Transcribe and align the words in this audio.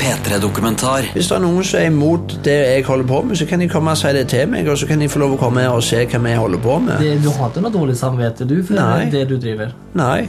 P3-dokumentar. 0.00 1.10
Hvis 1.14 1.28
det 1.30 1.36
er 1.36 1.42
noen 1.44 1.64
som 1.66 1.80
er 1.80 1.90
imot 1.90 2.36
det 2.46 2.56
jeg 2.56 2.84
holder 2.86 3.08
på 3.10 3.20
med, 3.28 3.38
så 3.40 3.46
kan 3.50 3.62
de 3.62 3.68
komme 3.70 3.94
og 3.94 4.00
si 4.00 4.12
det 4.16 4.26
til 4.32 4.48
meg, 4.52 4.68
og 4.68 4.78
så 4.78 4.88
kan 4.88 5.02
de 5.02 5.08
få 5.12 5.22
lov 5.22 5.36
å 5.36 5.38
komme 5.40 5.64
her 5.64 5.76
og 5.76 5.84
se 5.86 6.02
hva 6.04 6.20
vi 6.24 6.34
holder 6.38 6.62
på 6.64 6.78
med. 6.84 6.98
Det, 7.02 7.14
du 7.24 7.30
har 7.36 7.52
ikke 7.52 7.64
noe 7.64 7.74
dårlig 7.74 7.96
samvittighet 8.00 8.50
du 8.50 8.58
for 8.66 8.78
Nei. 8.80 9.08
det 9.12 9.24
du 9.30 9.38
driver? 9.40 9.72
Nei. 9.98 10.26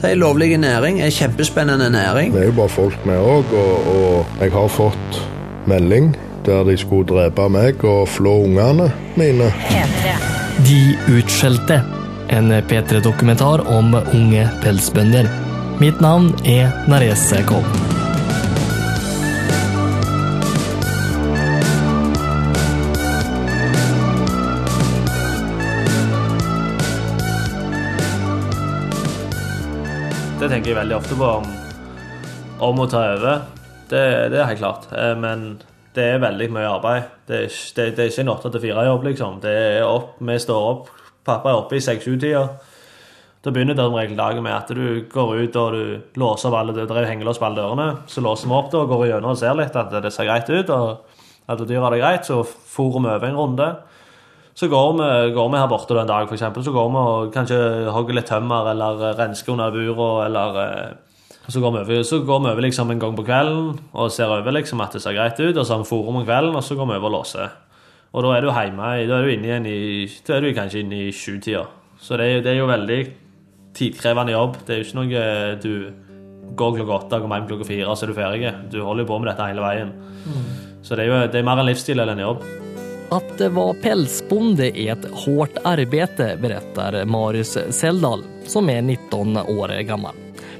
Det 0.00 0.08
er 0.08 0.16
en 0.16 0.22
lovlig 0.22 0.56
næring, 0.56 1.02
en 1.04 1.12
kjempespennende 1.12 1.90
næring. 1.92 2.32
Det 2.32 2.40
er 2.40 2.48
jo 2.48 2.56
bare 2.56 2.72
folk, 2.72 2.98
vi 3.04 3.18
òg, 3.20 3.52
og, 3.52 3.90
og 3.94 4.40
jeg 4.40 4.52
har 4.56 4.68
fått 4.72 5.22
melding 5.68 6.14
der 6.46 6.64
de 6.64 6.76
skulle 6.80 7.04
drepe 7.08 7.48
meg 7.52 7.84
og 7.84 8.08
flå 8.08 8.38
ungene 8.46 8.88
mine. 9.20 9.52
De 10.64 10.80
utskjelte. 11.18 11.82
En 12.30 12.52
P3-dokumentar 12.70 13.66
om 13.68 13.94
unge 14.00 14.48
pelsbønder. 14.62 15.28
Mitt 15.80 16.00
navn 16.00 16.30
er 16.46 16.70
Narese 16.88 17.42
Koll. 17.48 17.89
Det 30.60 30.74
jeg 30.74 30.76
veldig 30.76 30.96
ofte 30.98 31.16
på 31.16 31.24
om, 31.24 31.46
om 32.60 32.80
å 32.82 32.84
ta 32.92 33.00
over. 33.14 33.38
Det, 33.88 34.00
det 34.28 34.42
er 34.42 34.48
helt 34.50 34.60
klart. 34.60 34.90
Eh, 34.92 35.14
Men 35.16 35.54
det 35.96 36.04
er 36.04 36.18
veldig 36.20 36.48
mye 36.52 36.68
arbeid. 36.68 37.06
Det 37.30 37.38
er, 37.46 37.54
det, 37.78 37.86
det 37.96 38.02
er 38.04 38.10
ikke 38.10 38.24
en 38.26 38.32
åtte 38.34 38.50
til 38.52 38.62
fire-jobb, 38.66 39.06
liksom. 39.08 39.38
Det 39.40 39.54
er 39.54 39.86
opp, 39.88 40.18
Vi 40.20 40.36
står 40.44 40.66
opp. 40.74 40.90
Pappa 41.24 41.48
er 41.48 41.62
oppe 41.62 41.78
i 41.78 41.80
seks-sju-tida. 41.80 42.42
Da 43.40 43.54
begynner 43.56 43.78
det 43.78 43.86
som 43.88 43.96
regel 43.96 44.20
dagen 44.20 44.44
med 44.44 44.52
at 44.52 44.68
du 44.76 45.00
går 45.08 45.32
ut 45.46 45.56
og 45.62 45.78
du 45.78 46.20
låser 46.20 46.50
opp 46.50 46.58
alle 46.60 46.76
dører, 46.76 47.08
hengelås 47.08 47.40
på 47.40 47.48
alle 47.48 47.62
dørene. 47.62 47.88
Så 48.12 48.20
låser 48.20 48.52
vi 48.52 48.58
opp 48.60 48.68
da, 48.74 48.84
og 48.84 48.92
går 48.92 49.06
gjennom 49.14 49.32
og 49.32 49.40
ser 49.40 49.56
litt 49.56 49.80
at 49.80 49.96
det 49.96 50.12
ser 50.12 50.28
greit 50.28 50.52
ut. 50.52 50.74
og 50.76 51.48
at 51.48 51.64
dyra 51.64 51.86
har 51.88 51.96
det 51.96 52.02
greit, 52.04 52.28
Så 52.28 52.44
fôrer 52.44 53.00
vi 53.00 53.14
over 53.16 53.28
en 53.32 53.40
runde. 53.40 53.70
Så 54.60 54.68
går 54.68 54.90
vi, 54.92 55.04
går 55.32 55.46
vi 55.48 55.56
her 55.56 55.68
borte 55.72 55.96
en 55.96 56.08
dag, 56.08 56.28
eksempel, 56.28 56.60
så 56.60 56.72
går 56.74 56.88
vi 56.92 57.00
og 57.00 57.30
kanskje 57.32 57.60
hogger 57.94 58.18
litt 58.18 58.26
tømmer 58.28 58.66
eller 58.74 59.14
rensker 59.16 59.54
under 59.54 59.72
buret, 59.72 60.26
eller 60.26 60.58
eh, 60.60 61.46
så 61.48 61.62
går, 61.62 61.78
over, 61.80 62.02
så 62.04 62.18
går 62.28 62.42
vi 62.44 62.50
over 62.50 62.66
liksom 62.66 62.92
en 62.92 63.00
gang 63.00 63.16
på 63.16 63.24
kvelden 63.24 63.78
og 63.96 64.12
ser 64.12 64.28
over 64.28 64.52
liksom 64.52 64.82
at 64.84 64.92
det 64.92 65.00
ser 65.00 65.16
greit 65.16 65.40
ut, 65.40 65.56
og 65.56 65.64
så 65.64 65.72
har 65.72 65.80
vi 65.80 65.88
forum 65.88 66.20
om 66.20 66.28
kvelden, 66.28 66.58
og 66.60 66.66
så 66.66 66.76
går 66.76 66.90
vi 66.90 66.98
over 66.98 67.08
og 67.08 67.14
låser. 67.16 67.56
Og 68.12 68.26
da 68.26 68.36
er 68.36 68.44
du 68.44 68.50
hjemme, 68.52 68.92
da 69.08 69.16
er 69.16 69.24
du 69.24 69.32
inne 69.32 69.48
igjen 69.48 69.72
i, 69.72 69.80
da 70.28 70.36
er 70.36 70.44
du 70.44 70.52
kanskje 70.60 70.84
inne 70.84 71.02
i 71.06 71.10
sjutida. 71.16 71.64
Så 71.96 72.20
det 72.20 72.28
er, 72.28 72.44
det 72.44 72.52
er 72.52 72.60
jo 72.60 72.68
veldig 72.68 73.02
tidkrevende 73.80 74.36
jobb. 74.36 74.60
Det 74.66 74.76
er 74.76 74.82
jo 74.82 74.88
ikke 74.90 75.00
noe 75.00 75.26
du 75.64 75.72
går 76.60 76.82
klokka 76.82 76.98
åtte, 76.98 77.22
kommer 77.22 77.40
hjem 77.40 77.52
klokka 77.54 77.72
fire, 77.72 77.88
og 77.88 77.96
så 77.96 78.04
er 78.04 78.12
du 78.12 78.20
ferdig. 78.20 78.56
Du 78.74 78.82
holder 78.84 79.06
jo 79.06 79.14
på 79.14 79.22
med 79.22 79.32
dette 79.32 79.48
hele 79.54 79.64
veien. 79.64 79.96
Så 80.84 81.00
det 81.00 81.06
er 81.06 81.14
jo 81.14 81.22
det 81.32 81.40
er 81.40 81.48
mer 81.48 81.64
en 81.64 81.72
livsstil 81.72 82.04
enn 82.04 82.18
en 82.18 82.28
jobb. 82.28 82.44
Att 83.10 83.40
vara 83.40 83.74
pälsbonde 83.74 84.78
är 84.78 84.92
ett 84.92 85.10
hårt 85.10 85.56
arbete, 85.64 86.38
berättar 86.40 87.04
Marius 87.04 87.58
Seldal 87.70 88.22
som 88.46 88.70
är 88.70 88.82
19 88.82 89.36
år 89.36 89.82
gammal. 89.82 90.14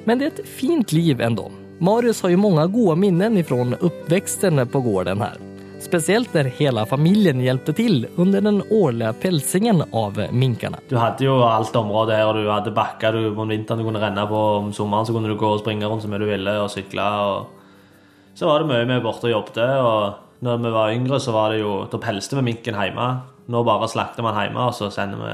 Men 0.04 0.18
det 0.18 0.24
är 0.24 0.28
ett 0.28 0.48
fint 0.48 0.92
liv 0.92 1.20
ändå. 1.20 1.50
Marius 1.78 2.22
har 2.22 2.30
ju 2.30 2.36
många 2.36 2.66
goda 2.66 2.94
minnen 2.94 3.38
ifrån 3.38 3.74
uppväxten 3.74 4.68
på 4.68 4.80
gården 4.80 5.20
här. 5.20 5.36
Speciellt 5.80 6.34
når 6.34 6.44
hele 6.44 6.86
familjen 6.86 7.40
hjelpte 7.40 7.72
til 7.72 8.06
under 8.16 8.40
den 8.40 8.62
årlige 8.70 9.12
pelsingen 9.22 9.82
av 9.92 10.18
minkene. 10.32 10.78
Du 10.88 10.96
hadde 11.00 11.24
jo 11.24 11.38
alt 11.46 11.76
området 11.76 12.18
her, 12.18 12.28
og 12.28 12.36
du 12.36 12.50
hadde 12.50 12.74
bakker 12.76 13.16
du 13.16 13.30
om 13.30 13.48
vinteren 13.48 13.80
du 13.80 13.86
kunne 13.86 14.02
renne 14.02 14.26
på. 14.28 14.40
Om 14.58 14.72
sommeren 14.76 15.06
så 15.06 15.14
kunne 15.14 15.30
du 15.30 15.38
gå 15.40 15.54
og 15.54 15.62
springe 15.62 15.88
rundt 15.88 16.02
som 16.02 16.12
du 16.12 16.26
ville, 16.26 16.56
og 16.60 16.68
sykle. 16.70 17.06
og 17.06 18.34
Så 18.34 18.50
var 18.50 18.60
det 18.60 18.68
mye 18.68 18.90
vi 18.90 19.00
borte 19.06 19.30
og 19.30 19.32
jobbet. 19.38 19.62
Og 19.80 20.29
når 20.40 20.60
vi 20.64 20.72
var 20.72 20.92
yngre, 20.94 21.20
så 21.20 21.32
var 21.36 21.52
det 21.52 21.60
jo 21.60 21.84
Da 21.92 21.98
pelste 22.00 22.38
vi 22.38 22.46
minken 22.46 22.78
hjemme. 22.78 23.08
Nå 23.50 23.64
bare 23.66 23.88
slakter 23.88 24.24
man 24.24 24.38
hjemme, 24.38 24.68
og 24.70 24.74
så 24.74 24.90
sender 24.92 25.20
vi 25.20 25.32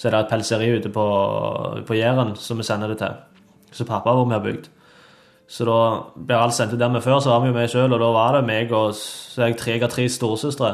Så 0.00 0.08
er 0.08 0.16
det 0.16 0.20
et 0.24 0.30
pelseri 0.32 0.70
ute 0.78 0.88
på, 0.88 1.06
på 1.86 1.96
Jæren 1.96 2.36
som 2.36 2.56
vi 2.56 2.64
sender 2.64 2.88
det 2.88 2.98
til. 2.98 3.16
Så 3.72 3.84
pappa 3.84 4.14
var 4.16 4.32
har 4.32 4.40
bygd. 4.40 4.68
Så 5.50 5.66
da 5.66 5.78
ble 6.14 6.38
alt 6.38 6.54
sendt 6.54 6.72
ut 6.72 6.78
der 6.78 6.92
vi 6.94 7.02
før, 7.02 7.18
så 7.20 7.32
var 7.32 7.40
vi 7.42 7.50
jo 7.50 7.56
med 7.56 7.68
sjøl, 7.68 7.92
og 7.92 8.00
da 8.00 8.10
var 8.14 8.36
det 8.38 8.46
meg 8.46 8.72
og 8.72 8.94
så 8.94 9.48
jeg, 9.48 9.56
tre, 9.58 9.72
jeg 9.72 9.82
har 9.82 9.90
tre 9.90 10.06
storesøstre. 10.08 10.70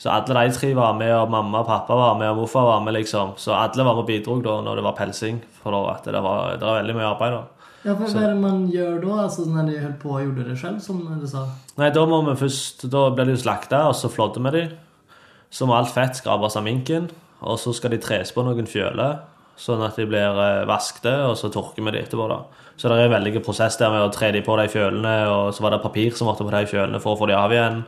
Så 0.00 0.10
alle 0.10 0.34
de 0.34 0.52
tre 0.56 0.72
var 0.74 0.96
med, 0.98 1.12
og 1.14 1.30
mamma 1.30 1.60
og 1.60 1.68
pappa 1.68 1.94
var 1.94 2.18
med, 2.18 2.30
og 2.32 2.40
morfar 2.40 2.66
var 2.66 2.80
med, 2.80 2.96
liksom. 2.96 3.34
Så 3.36 3.54
alle 3.54 3.84
var 3.84 3.94
med 3.94 4.02
og 4.02 4.08
bidro 4.08 4.38
da 4.42 4.56
når 4.64 4.80
det 4.80 4.84
var 4.84 4.96
pelsing. 4.98 5.42
For 5.62 5.76
da 5.76 5.94
at 5.94 6.08
det 6.08 6.22
var, 6.24 6.56
det 6.56 6.66
var 6.66 6.80
veldig 6.80 6.96
mye 6.96 7.10
arbeid, 7.12 7.36
da. 7.36 7.59
Ja, 7.80 7.94
for 7.96 8.04
Hva 8.12 8.22
er 8.26 8.34
det 8.34 8.42
man 8.42 8.66
gjør 8.68 8.98
da? 9.00 9.14
Altså, 9.24 9.46
når 9.48 9.70
de 9.70 9.78
holdt 9.80 9.98
på 10.02 10.12
og 10.12 10.22
gjorde 10.26 10.44
det 10.50 10.58
selv, 10.60 10.80
som 10.84 11.00
du 11.00 11.26
sa? 11.28 11.46
Nei, 11.80 11.88
da 11.94 12.02
må 12.08 12.18
vi 12.26 12.34
først 12.42 12.84
Da 12.92 13.06
blir 13.16 13.30
de 13.30 13.36
slakta, 13.40 13.86
og 13.88 13.96
så 13.96 14.10
flådder 14.12 14.44
vi 14.44 14.52
de. 14.58 14.64
Så 15.50 15.66
må 15.66 15.74
alt 15.78 15.92
fett 15.94 16.18
skrapes 16.20 16.58
av 16.60 16.66
minken, 16.66 17.08
og 17.40 17.56
så 17.58 17.72
skal 17.74 17.94
de 17.94 17.98
tres 18.02 18.34
på 18.36 18.44
noen 18.44 18.68
fjøler. 18.68 19.22
Sånn 19.60 19.80
at 19.84 19.96
de 19.96 20.06
blir 20.08 20.38
eh, 20.44 20.66
vaskte, 20.68 21.12
og 21.28 21.34
så 21.40 21.50
tørker 21.52 21.84
vi 21.84 21.94
de 21.96 22.02
etterpå. 22.04 22.28
da. 22.30 22.42
Så 22.76 22.88
det 22.88 22.96
er 22.96 23.08
en 23.08 23.16
veldig 23.16 23.42
prosess 23.44 23.76
der 23.80 23.90
med 23.92 24.04
å 24.06 24.12
tre 24.12 24.30
de 24.32 24.40
på 24.44 24.54
de 24.60 24.68
fjølene, 24.72 25.16
og 25.28 25.50
så 25.56 25.64
var 25.64 25.74
det 25.74 25.82
papir 25.82 26.14
som 26.16 26.30
måtte 26.30 26.46
på 26.46 26.52
de 26.54 26.62
fjølene 26.70 27.00
for 27.02 27.16
å 27.16 27.20
få 27.20 27.28
de 27.28 27.36
av 27.36 27.52
igjen. 27.52 27.82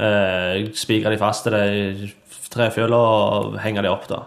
Eh, 0.00 0.70
Spikre 0.76 1.12
de 1.12 1.20
fast 1.20 1.44
til 1.44 1.56
de 1.56 2.12
tre 2.54 2.70
fjøla 2.72 2.96
og 2.96 3.58
henge 3.64 3.82
de 3.84 3.90
opp, 3.92 4.06
da. 4.08 4.22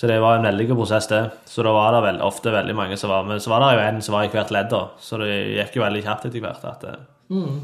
Så 0.00 0.08
det 0.08 0.16
var 0.22 0.38
en 0.38 0.46
veldig 0.46 0.64
god 0.70 0.78
prosess, 0.80 1.06
det. 1.10 1.18
Så 1.44 1.60
da 1.66 1.72
var 1.76 1.92
det 1.92 1.98
vel, 2.06 2.22
ofte 2.24 2.48
veldig 2.54 2.72
mange 2.78 2.96
som 2.96 3.10
var 3.12 3.26
med. 3.28 3.42
Så 3.44 3.50
var 3.52 3.60
det 3.66 3.74
jo 3.76 3.82
en 3.84 3.98
som 4.00 4.14
var 4.16 4.24
i 4.24 4.30
hvert 4.32 4.52
ledd, 4.54 4.70
da. 4.72 4.78
Så 4.98 5.18
det 5.20 5.28
gikk 5.58 5.76
jo 5.76 5.82
veldig 5.84 6.00
kjapt 6.06 6.24
etter 6.30 6.40
hvert. 6.40 6.64
at 6.64 6.86
mm. 7.28 7.58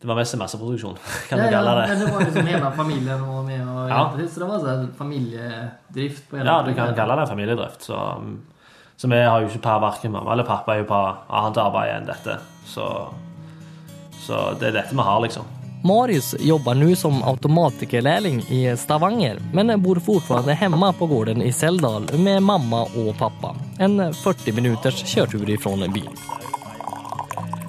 Det 0.00 0.08
var 0.08 0.16
mest 0.18 0.34
masseproduksjon, 0.40 0.96
kan 1.28 1.38
Ja, 1.38 1.44
du 1.44 1.52
kalle 1.52 1.74
det. 1.76 1.88
men 1.92 2.00
det 2.00 2.06
var 2.14 2.24
liksom 2.24 2.46
hele 2.46 2.70
familien 2.78 3.20
og 3.22 3.44
med 3.44 3.60
og 3.68 3.82
Ja. 3.90 3.98
hjälpte. 3.98 4.28
Så 4.34 4.40
det 4.40 4.48
var 4.48 4.64
sånn 4.64 4.88
familiedrift? 4.98 5.84
familjedrift 5.92 6.30
på 6.30 6.36
hela 6.40 6.50
Ja, 6.56 6.62
du 6.66 6.72
kan 6.74 6.94
kalle 6.94 7.16
det 7.20 7.28
familiedrift. 7.28 7.82
Så, 7.82 8.00
um, 8.16 8.40
så 8.96 9.08
vi 9.12 9.20
har 9.22 9.40
jo 9.44 9.46
ikke 9.52 9.62
par 9.62 9.80
verken 9.84 10.12
mamma 10.16 10.32
eller 10.32 10.48
pappa 10.48 10.74
er 10.74 10.78
jo 10.82 10.88
på 10.88 11.02
annet 11.30 11.58
arbeid 11.58 11.94
enn 12.00 12.06
dette. 12.08 12.38
Så, 12.66 12.88
så 14.24 14.54
det 14.58 14.68
er 14.72 14.80
dette 14.80 14.96
vi 14.96 15.02
har, 15.06 15.20
liksom. 15.20 15.44
Marius 15.84 16.34
jobbar 16.40 16.74
nu 16.74 16.96
som 16.96 17.22
automatikerlärling 17.22 18.40
i 18.40 18.76
Stavanger 18.76 19.38
men 19.52 19.82
bor 19.82 19.96
fortfarande 19.96 20.52
hemma 20.52 20.92
på 20.92 21.06
gården 21.06 21.42
i 21.42 21.52
Seldal 21.52 22.18
med 22.18 22.42
mamma 22.42 22.82
og 22.82 23.18
pappa. 23.18 23.56
En 23.78 24.14
40 24.14 24.52
minuters 24.52 25.14
körtur 25.14 25.50
ifrån 25.50 25.92
bil. 25.92 26.08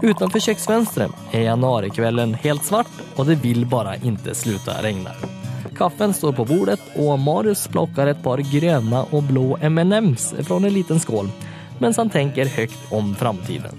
Utanför 0.02 0.40
köksfönstret 0.40 1.12
är 1.31 1.41
januarikvällen 1.41 2.34
helt 2.34 2.63
svart 2.63 2.91
og 3.16 3.25
det 3.25 3.35
vil 3.35 3.66
bare 3.66 3.96
ikke 4.03 4.35
sluta 4.35 4.81
regna. 4.81 5.12
Kaffen 5.78 6.13
står 6.13 6.34
på 6.34 6.46
bordet 6.46 6.79
og 6.96 7.19
Marius 7.19 7.68
plockar 7.68 8.07
et 8.07 8.23
par 8.23 8.38
grønne 8.38 9.06
og 9.12 9.23
blå 9.23 9.57
M&M's 9.62 10.44
fra 10.44 10.57
en 10.57 10.73
liten 10.73 11.00
skål 11.00 11.31
mens 11.79 11.97
han 11.97 12.09
tenker 12.09 12.46
høyt 12.46 12.78
om 12.91 13.16
framtiden. 13.16 13.73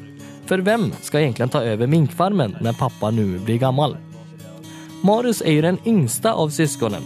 For 0.47 0.59
hvem 0.59 0.91
skal 1.03 1.21
egentlig 1.21 1.51
ta 1.53 1.63
over 1.63 1.87
minkfarmen 1.87 2.57
når 2.61 2.81
pappa 2.83 3.11
nu 3.11 3.39
blir 3.39 3.59
gammal? 3.59 3.97
Marius 5.05 5.43
är 5.43 5.53
ju 5.53 5.63
den 5.63 5.79
yngsta 5.85 6.33
av 6.33 6.49
syskonen 6.49 7.03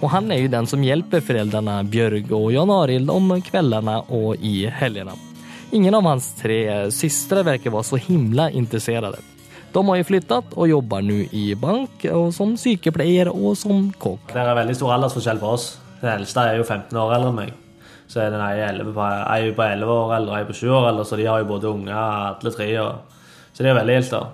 och 0.00 0.10
han 0.10 0.32
är 0.32 0.38
ju 0.38 0.48
den 0.48 0.66
som 0.66 0.84
hjälper 0.84 1.20
föräldrarna 1.20 1.84
Björg 1.84 2.32
och 2.32 2.52
Jan 2.52 2.70
Arild 2.70 3.10
om 3.10 3.42
kvällarna 3.42 4.00
och 4.00 4.36
i 4.36 4.66
helgerna. 4.66 5.12
Ingen 5.70 5.94
av 5.94 6.02
hans 6.02 6.34
tre 6.34 6.90
systrar 6.90 7.42
verkar 7.42 7.70
vara 7.70 7.82
så 7.82 7.96
himla 7.96 8.50
intresserade. 8.50 9.16
De 9.72 9.88
har 9.88 9.96
jo 9.96 10.04
flyttet 10.04 10.54
og 10.54 10.68
jobber 10.68 11.02
nå 11.02 11.18
i 11.34 11.42
bank 11.58 12.06
og 12.12 12.30
som 12.34 12.54
sykepleier 12.54 13.32
og 13.34 13.58
som 13.58 13.90
kokk. 13.98 14.30
Det 14.30 14.46
er 14.46 14.54
veldig 14.62 14.78
stor 14.78 14.94
aldersforskjell 15.00 15.42
på 15.42 15.52
oss. 15.56 15.66
Den 16.04 16.20
eldste 16.20 16.46
er 16.46 16.62
jo 16.62 16.70
15 16.70 17.02
år 17.02 17.18
eldre 17.18 17.34
enn 17.34 17.38
meg. 17.42 17.52
Så 18.06 18.22
er 18.22 18.30
den 18.30 18.46
ei 18.46 18.70
på, 18.94 19.10
ei 19.26 19.50
på 19.50 19.66
11 19.66 19.94
år 19.98 20.16
eller 20.20 20.38
ei 20.38 20.46
på 20.46 20.60
7 20.62 20.66
år 20.70 20.90
eldre, 20.94 21.10
så 21.10 21.18
de 21.18 21.26
har 21.26 21.42
jo 21.42 21.50
både 21.50 21.74
unger, 21.74 21.98
alle 21.98 22.54
tre. 22.54 22.72
Og, 22.78 23.20
så 23.50 23.66
de 23.66 23.74
er 23.74 23.82
veldig 23.82 24.00
da. 24.14 24.24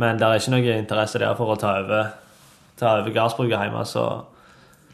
Men 0.00 0.16
det 0.16 0.32
er 0.32 0.40
ikke 0.40 0.56
noe 0.56 0.76
interesse 0.80 1.20
der 1.20 1.36
for 1.36 1.52
å 1.52 1.60
ta 1.60 1.76
over, 1.84 2.14
ta 2.78 2.96
over 3.00 3.10
gardsbruket 3.14 3.58
hjemme, 3.60 3.84
så 3.86 4.24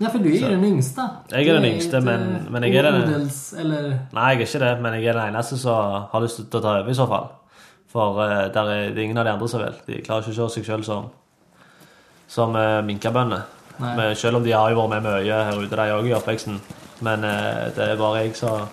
Ja, 0.01 0.09
for 0.09 0.19
du 0.19 0.29
er 0.33 0.39
så. 0.41 0.49
den 0.49 0.65
yngste. 0.65 1.05
Jeg 1.31 1.47
er 1.49 1.59
den 1.61 1.65
yngste, 1.75 2.01
men- 2.01 2.47
men 2.51 2.63
jeg 2.65 2.75
er 2.77 2.83
den- 2.91 3.03
odels, 3.03 3.53
eller... 3.53 3.83
Nei, 4.13 4.29
jeg 4.31 4.41
er 4.41 4.47
ikke 4.47 4.59
det, 4.65 4.83
men 4.83 4.95
jeg 4.95 5.05
er 5.07 5.13
den 5.13 5.35
eneste 5.35 5.59
som 5.59 6.07
har 6.13 6.21
lyst 6.21 6.37
til 6.37 6.61
å 6.61 6.63
ta 6.63 6.79
over, 6.81 6.89
i 6.91 6.95
så 6.95 7.07
fall. 7.09 7.29
For 7.93 8.17
uh, 8.23 8.49
der 8.55 8.65
er, 8.71 8.91
det 8.95 8.99
er 8.99 9.03
ingen 9.03 9.19
av 9.19 9.25
de 9.25 9.31
andre 9.33 9.49
som 9.49 9.61
vil. 9.61 9.75
De 9.87 10.01
klarer 10.03 10.23
ikke 10.23 10.41
å 10.45 10.49
se 10.49 10.61
seg 10.61 10.65
sjøl 10.65 10.85
som, 10.85 11.11
som 12.29 12.55
uh, 12.55 12.81
minkebønder. 12.87 13.43
Men 13.81 14.15
Selv 14.17 14.37
om 14.37 14.45
de 14.45 14.53
har 14.53 14.71
jo 14.71 14.77
vært 14.81 14.91
med 14.91 15.03
mye 15.03 15.45
her 15.45 15.57
ute, 15.59 15.77
de 15.77 15.91
òg, 15.97 16.07
i 16.07 16.15
oppveksten. 16.15 16.61
Men 17.01 17.25
uh, 17.25 17.69
det 17.75 17.89
er 17.91 17.97
bare 17.97 18.23
jeg 18.25 18.37
som 18.37 18.69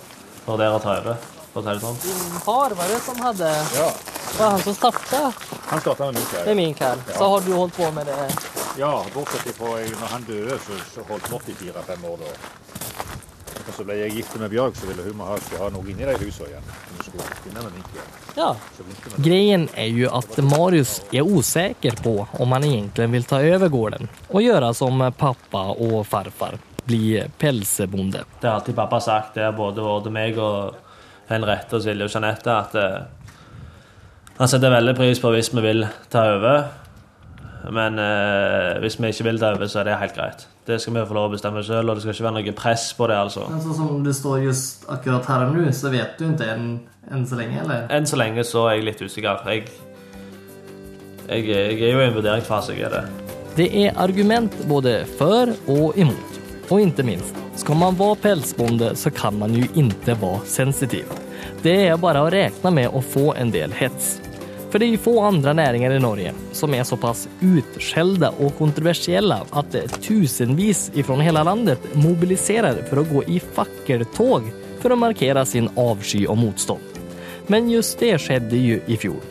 vurderer 0.46 0.76
å 0.78 0.82
ta 0.84 0.98
over, 1.00 1.18
det 1.58 1.80
sånn. 1.82 1.98
Far 2.46 2.70
var 2.78 2.88
det 2.92 3.00
som 3.02 3.18
hadde 3.18 3.48
Ja, 3.76 3.88
Var 4.38 4.50
han 4.52 4.60
som 4.62 4.74
starta? 4.78 5.34
han 5.72 5.80
starta 5.82 6.06
med 6.06 6.14
mink 6.20 6.32
her. 6.36 6.46
med 6.46 6.56
mink 6.56 6.80
här? 6.80 6.96
Så 7.18 7.30
har 7.30 7.42
du 7.42 7.54
holdt 7.54 7.76
på 7.78 7.92
med 7.92 8.06
det? 8.06 8.57
Ja, 8.78 9.06
bortsett 9.14 9.56
fra 9.58 9.80
når 9.82 10.12
han 10.12 10.26
døde, 10.28 10.58
så, 10.62 10.76
så 10.94 11.04
holdt 11.10 11.32
Morty 11.32 11.54
fire-fem 11.58 12.04
år 12.06 12.20
da. 12.22 12.34
Og 13.68 13.74
så 13.74 13.84
ble 13.88 13.98
jeg 13.98 14.14
gift 14.20 14.36
med 14.38 14.52
Bjørg, 14.54 14.78
så 14.78 14.86
ville 14.88 15.04
hun 15.08 15.24
ha, 15.26 15.38
ha 15.60 15.70
noe 15.74 15.90
inni 15.90 16.06
de 16.06 16.14
husene 16.22 16.52
igjen. 16.52 16.70
Hun 16.92 17.02
skulle 17.08 17.26
finne 17.42 17.64
med 17.66 17.74
mink 17.74 17.90
igjen. 17.96 18.14
Ja. 18.38 18.52
er 18.54 18.86
jo 18.86 19.16
at 19.16 19.26
Grejen 19.26 19.68
är 19.74 19.86
ju 19.86 20.10
att 20.10 20.38
Marius 20.38 21.02
er 21.12 21.22
osäker 21.22 21.92
på 22.04 22.28
om 22.32 22.52
han 22.52 22.64
egentlig 22.64 23.10
vil 23.10 23.24
ta 23.24 23.42
over 23.42 23.68
gården 23.68 24.10
og 24.30 24.42
gjøre 24.44 24.74
som 24.74 25.02
pappa 25.18 25.64
og 25.74 26.06
farfar, 26.06 26.60
bli 26.86 27.24
pelsebonde. 27.38 28.24
Det 28.42 28.48
har 28.48 28.56
alltid 28.62 28.76
pappa 28.76 29.00
sagt, 29.00 29.34
det 29.34 29.44
har 29.44 29.58
både 29.58 29.82
vært 29.82 30.12
meg 30.14 30.38
og 30.38 30.76
Henriette 31.28 31.76
og 31.76 31.84
Silje 31.84 32.06
og 32.06 32.14
Jeanette, 32.14 32.54
at 32.54 32.76
eh, 32.78 33.00
han 34.38 34.48
setter 34.48 34.70
veldig 34.70 34.94
pris 34.96 35.20
på 35.20 35.34
hvis 35.34 35.50
vi 35.56 35.66
vil 35.66 35.88
ta 36.14 36.30
over. 36.38 36.68
Men 37.74 38.00
eh, 38.00 38.78
hvis 38.84 38.98
vi 39.00 39.12
ikke 39.12 39.28
vil 39.28 39.42
ta 39.42 39.52
så 39.68 39.82
er 39.82 39.90
det 39.90 39.98
helt 40.02 40.16
greit. 40.16 40.46
Det 40.68 40.80
skal 40.82 40.98
vi 40.98 41.06
få 41.08 41.16
lov 41.16 41.30
å 41.30 41.34
bestemme 41.34 41.64
sjøl, 41.64 41.90
og 41.90 41.98
det 41.98 42.04
skal 42.04 42.14
ikke 42.14 42.28
være 42.28 42.38
noe 42.40 42.56
press 42.58 42.90
på 42.98 43.08
det. 43.10 43.18
altså. 43.18 43.48
Men 43.52 43.64
sånn 43.64 43.78
som 43.80 44.04
det 44.06 44.16
står 44.18 44.42
just 44.46 44.88
akkurat 44.92 45.28
her 45.32 45.46
og 45.48 45.56
nå, 45.56 45.68
så 45.76 45.92
vet 45.94 46.20
du 46.20 46.28
ikke 46.30 46.50
enn, 46.54 46.68
än 47.12 47.28
så 47.28 47.40
lenge, 47.40 47.62
eller? 47.64 47.86
Enn 47.94 48.10
så 48.10 48.20
lenge 48.20 48.44
så 48.48 48.68
er 48.68 48.80
jeg 48.80 48.90
litt 48.90 49.04
usikker. 49.04 49.44
Jeg, 49.48 49.70
jeg, 51.28 51.48
jeg 51.48 51.80
er 51.80 51.96
jo 51.96 52.04
i 52.04 52.10
en 52.10 52.18
vurderingsfase, 52.20 52.76
jeg 52.76 52.90
er 52.90 53.00
det. 53.00 53.06
Det 53.58 53.72
er 53.86 53.96
argument 53.98 54.54
både 54.70 55.00
for 55.18 55.56
og 55.72 55.98
imot. 55.98 56.36
Og 56.68 56.84
ikke 56.84 57.06
minst, 57.08 57.36
skal 57.56 57.80
man 57.80 57.96
være 57.96 58.20
pelsbonde, 58.22 58.92
så 59.00 59.10
kan 59.16 59.40
man 59.40 59.56
jo 59.56 59.64
ikke 59.72 60.18
være 60.20 60.44
sensitiv. 60.52 61.08
Det 61.64 61.78
er 61.88 62.00
bare 62.00 62.22
å 62.26 62.32
regne 62.32 62.74
med 62.76 62.92
å 62.92 63.02
få 63.02 63.32
en 63.40 63.54
del 63.56 63.72
hets. 63.74 64.18
För 64.70 64.80
det 64.80 64.86
er 64.86 64.96
jo 64.98 65.04
få 65.06 65.14
andre 65.24 65.54
næringer 65.56 65.94
i 65.96 66.00
Norge 66.04 66.34
som 66.56 66.74
er 66.76 66.84
såpass 66.84 67.28
utskjelte 67.40 68.34
og 68.44 68.52
kontroversielle 68.60 69.40
at 69.56 69.78
tusenvis 70.04 70.90
fra 71.08 71.16
hele 71.24 71.44
landet 71.48 71.88
mobiliserer 71.96 72.82
for 72.90 73.00
å 73.00 73.08
gå 73.08 73.24
i 73.32 73.40
fakkeltog 73.40 74.52
for 74.82 74.92
å 74.92 75.00
markere 75.00 75.46
sin 75.48 75.72
avsky 75.80 76.26
og 76.28 76.42
motstånd. 76.42 77.00
Men 77.48 77.72
just 77.72 78.00
det 78.04 78.18
skjedde 78.20 78.60
jo 78.60 78.82
i 78.92 79.00
fjor. 79.00 79.24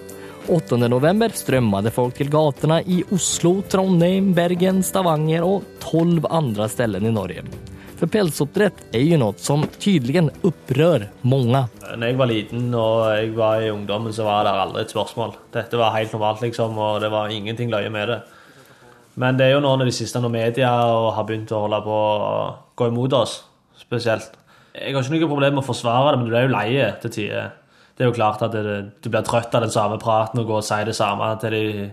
8 0.49 0.79
november 0.88 1.33
strømmet 1.35 1.93
folk 1.93 2.17
til 2.17 2.31
gatene 2.33 2.81
i 2.87 3.03
Oslo, 3.12 3.59
Trondheim, 3.69 4.33
Bergen, 4.33 4.81
Stavanger 4.87 5.44
og 5.44 5.67
tolv 5.83 6.29
andre 6.31 6.71
steder 6.71 7.05
i 7.05 7.12
Norge. 7.12 7.44
För 7.97 8.07
pelsoppdrett 8.07 8.75
är 8.93 9.01
ju 9.01 9.17
något 9.17 9.39
som 9.39 9.67
tydligen 9.79 10.31
upprör 10.43 11.09
många. 11.21 11.69
Når 11.97 12.07
jeg 12.07 12.17
var 12.19 12.29
liten 12.29 12.75
og 12.77 13.05
jeg 13.09 13.31
var 13.37 13.63
i 13.65 13.71
ungdommen, 13.73 14.13
så 14.13 14.27
var 14.27 14.45
det 14.45 14.53
aldri 14.53 14.83
et 14.85 14.93
spørsmål. 14.93 15.33
Dette 15.55 15.79
var 15.81 15.95
helt 15.97 16.13
normalt, 16.13 16.43
liksom, 16.45 16.77
og 16.77 17.01
det 17.01 17.09
var 17.09 17.33
ingenting 17.33 17.71
løye 17.73 17.89
med 17.91 18.09
det. 18.13 18.19
Men 19.17 19.39
det 19.39 19.47
er 19.47 19.55
jo 19.55 19.63
nå 19.65 19.71
av 19.73 19.85
de 19.87 19.95
siste 19.97 20.21
når 20.21 20.35
media 20.35 20.73
har 21.17 21.25
begynt 21.25 21.55
å 21.57 21.63
holde 21.65 21.79
på 21.87 21.95
å 21.97 22.35
gå 22.77 22.91
imot 22.91 23.17
oss, 23.17 23.39
spesielt. 23.81 24.37
Jeg 24.77 24.93
har 24.93 25.01
ikke 25.01 25.17
noe 25.17 25.31
problem 25.33 25.57
med 25.57 25.65
å 25.65 25.71
forsvare 25.71 26.13
det, 26.13 26.21
men 26.21 26.29
du 26.29 26.37
er 26.37 26.45
jo 26.45 26.53
lei 26.53 26.69
til 27.01 27.15
tider. 27.15 27.55
Det 27.97 28.05
er 28.05 28.11
jo 28.11 28.19
klart 28.19 28.45
at 28.45 28.53
du 28.53 29.09
blir 29.09 29.25
trøtt 29.25 29.57
av 29.57 29.65
den 29.65 29.73
samme 29.73 29.97
praten 29.97 30.43
og 30.43 30.51
går 30.51 30.61
og 30.61 30.69
sier 30.69 30.85
det 30.85 30.99
samme 30.99 31.31
til, 31.41 31.57
de, 31.57 31.87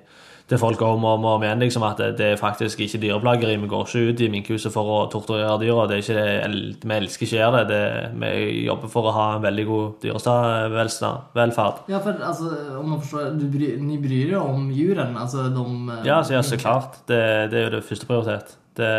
til 0.54 0.62
folk 0.62 0.82
om 0.86 1.06
og 1.08 1.18
om, 1.18 1.26
om 1.34 1.44
igjen. 1.44 1.62
liksom 1.66 1.86
At 1.88 2.02
det, 2.18 2.28
er 2.34 2.40
faktisk 2.40 2.84
ikke 2.86 3.02
dyreplageri. 3.02 3.56
Vi 3.62 3.70
går 3.72 3.88
ikke 3.88 4.10
ut 4.10 4.24
i 4.24 4.30
minkehuset 4.34 4.74
for 4.74 4.92
å 4.96 5.00
torturere 5.12 5.58
dyra. 5.62 5.88
Det 5.90 5.98
er 5.98 6.04
ikke 6.04 6.18
det, 6.20 6.76
vi 6.84 6.98
elsker 7.00 7.28
ikke 7.28 7.40
gjøre 7.40 7.64
det. 7.64 7.66
det. 7.72 8.12
Vi 8.22 8.66
jobber 8.68 8.94
for 8.94 9.10
å 9.10 9.16
ha 9.16 9.26
en 9.38 9.46
veldig 9.46 9.66
god 9.70 9.96
dyrevelferd. 10.04 11.84
Ja, 11.92 12.02
for 12.04 12.22
altså, 12.30 12.52
om 12.80 12.94
man 12.94 13.02
forstår, 13.02 13.34
du 13.40 13.48
bry, 13.52 13.74
ni 13.82 13.98
bryr 14.02 14.34
dere 14.34 14.44
om 14.44 14.70
djuren, 14.74 15.18
Altså 15.20 15.50
de... 15.50 15.66
eh, 15.98 16.06
Ja, 16.08 16.22
så, 16.24 16.38
ja, 16.38 16.46
så 16.46 16.60
klart. 16.62 17.02
Det, 17.08 17.20
det 17.52 17.60
er 17.60 17.68
jo 17.68 17.76
det 17.78 17.84
første 17.90 18.10
prioritet. 18.10 18.56
Det, 18.78 18.94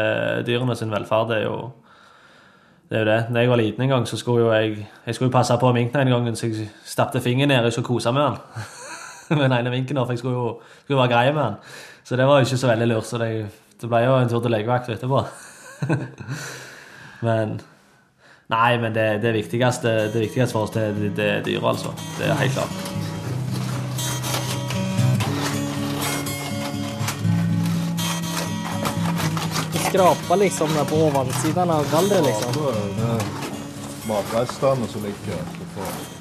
dyrene 0.47 0.77
sin 0.79 0.93
velferd 0.93 1.35
er 1.35 1.47
jo 1.49 1.57
det 2.91 2.99
er 2.99 3.01
jo 3.01 3.09
det. 3.09 3.21
Når 3.33 3.41
jeg 3.41 3.51
var 3.51 3.59
liten 3.59 3.83
en 3.83 3.89
gang, 3.89 4.07
så 4.07 4.17
skulle 4.21 4.45
jo 4.45 4.53
jeg 4.53 4.87
jeg 5.07 5.15
skulle 5.15 5.33
passe 5.33 5.57
på 5.61 5.73
minken 5.73 6.01
en 6.01 6.13
gang, 6.13 6.37
så 6.37 6.47
jeg 6.47 6.69
stappet 6.85 7.23
fingeren 7.23 7.49
ned 7.49 7.79
og 7.79 7.85
kosa 7.85 8.13
med 8.13 8.23
den. 8.23 8.37
Med 9.31 9.45
den 9.45 9.59
ene 9.59 9.71
vinken, 9.73 10.01
for 10.03 10.13
jeg 10.13 10.23
skulle 10.23 10.39
jo 10.39 10.49
skulle 10.85 11.01
være 11.01 11.13
grei 11.13 11.33
med 11.33 11.43
den. 11.43 11.55
Så 12.05 12.17
det 12.17 12.27
var 12.29 12.41
jo 12.41 12.49
ikke 12.49 12.61
så 12.61 12.73
veldig 12.73 12.89
lurt. 12.89 13.07
Så 13.09 13.19
det, 13.19 13.31
det 13.81 13.89
ble 13.89 14.03
jo 14.05 14.17
en 14.19 14.29
tur 14.29 14.43
til 14.45 14.53
legevakta 14.53 14.97
etterpå. 14.97 15.25
men 17.29 17.61
Nei, 18.53 18.77
men 18.77 18.93
det, 18.93 19.23
det 19.23 19.33
viktigste 19.33 19.89
det 20.13 20.21
viktigste 20.21 20.53
for 20.53 20.67
oss, 20.67 20.75
det, 20.75 20.91
det, 20.99 21.15
det 21.17 21.29
er 21.31 21.43
dyret, 21.47 21.65
altså. 21.65 21.95
Det 22.19 22.29
er 22.29 22.35
helt 22.43 22.53
klart. 22.53 22.71
Skrapa 29.89 30.37
liksom 30.37 30.77
på 30.91 30.97
oversiden 31.09 31.71
av 31.71 31.89
gallret 31.93 32.27
liksom. 32.29 32.53
Matrestene 34.09 34.89
som 34.93 35.07
ligger 35.09 36.14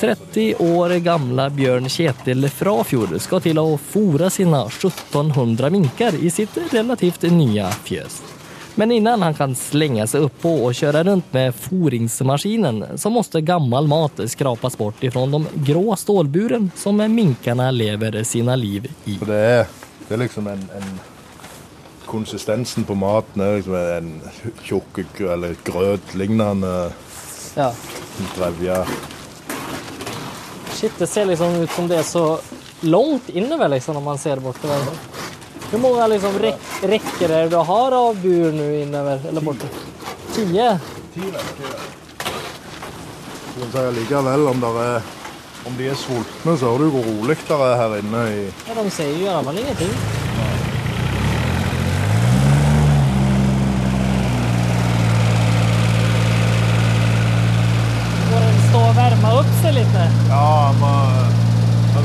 30 0.00 0.54
år 0.60 0.98
gamle 1.04 1.48
Bjørn 1.56 1.88
Kjetil 1.88 2.48
Frafjord 2.52 3.14
skal 3.22 3.42
til 3.44 3.60
å 3.60 3.68
fora 3.80 4.30
sine 4.30 4.64
1700 4.68 5.70
minker 5.72 6.18
i 6.20 6.30
sitt 6.30 6.58
relativt 6.72 7.24
nye 7.32 7.70
fjøs. 7.86 8.20
Men 8.78 8.92
innan 8.92 9.22
han 9.24 9.34
kan 9.34 9.54
slenge 9.56 10.04
seg 10.06 10.26
oppå 10.26 10.50
på 10.66 10.72
kjøre 10.76 11.00
rundt 11.06 11.06
runt 11.08 11.32
med 11.32 11.54
foringsmaskinen 11.56 12.82
så 13.00 13.08
måtte 13.10 13.40
gammel 13.40 13.88
mat 13.88 14.20
skrapes 14.28 14.76
bort 14.76 15.00
ifrån 15.04 15.32
de 15.32 15.62
grå 15.70 15.96
stålburen 15.96 16.68
som 16.76 17.00
minkene 17.00 17.70
lever 17.72 18.20
sine 18.28 18.56
liv 18.60 18.90
i. 19.04 19.16
Det 19.24 19.40
er, 19.40 19.64
det 20.04 20.18
er 20.18 20.26
liksom 20.26 20.52
en, 20.52 20.66
en 20.76 20.96
Konsistensen 22.06 22.84
på 22.86 22.94
maten 22.94 23.42
er 23.42 23.56
liksom 23.56 23.74
en 23.74 24.12
tjukk 24.62 25.00
eller 25.26 25.56
grøt-lignende 25.66 26.92
Ja. 27.56 27.72
drevje. 28.36 28.76
Shit, 30.76 30.98
det 30.98 31.06
ser 31.06 31.24
liksom 31.24 31.54
ut 31.62 31.70
som 31.72 31.88
det 31.88 31.98
er 31.98 32.02
så 32.04 32.24
langt 32.80 33.28
innover, 33.28 33.68
liksom 33.72 33.96
når 33.96 34.04
man 34.04 34.18
ser 34.20 34.42
bortover. 34.44 34.98
Hvor 35.70 35.80
mange 35.82 36.08
liksom 36.12 36.36
rek 36.38 36.66
rekker 36.82 37.28
det 37.32 37.48
du 37.50 37.56
har 37.56 37.94
av 37.96 38.18
bur 38.22 38.52
nå 38.54 38.66
innover, 38.82 39.24
eller? 39.28 39.42
Så 40.34 40.44
kan 43.60 43.72
si 43.72 44.00
Likevel, 44.00 44.46
om, 44.46 44.60
der 44.60 44.78
er, 44.82 45.02
om 45.66 45.74
de 45.78 45.88
er 45.88 45.96
sultne, 45.96 46.58
så 46.58 46.70
hører 46.70 46.84
du 46.84 46.90
hvor 46.94 47.08
rolig 47.08 47.36
det 47.48 47.56
er 47.56 47.76
her 47.80 47.96
inne. 48.02 48.22
i 48.28 48.44
Ja, 48.68 48.76
de 48.76 48.90
sier 48.90 49.16
jo 49.16 49.26
i 49.26 49.44
vel 49.48 49.58
ingenting. 49.64 49.94
Får 58.28 58.40
den 58.44 58.58
stå 58.68 58.80
och 58.90 58.96
värma 58.96 59.40
upp 59.40 59.52
sig 59.62 59.72
lite? 59.72 60.10
Ja, 60.28 60.74
men 60.80 61.36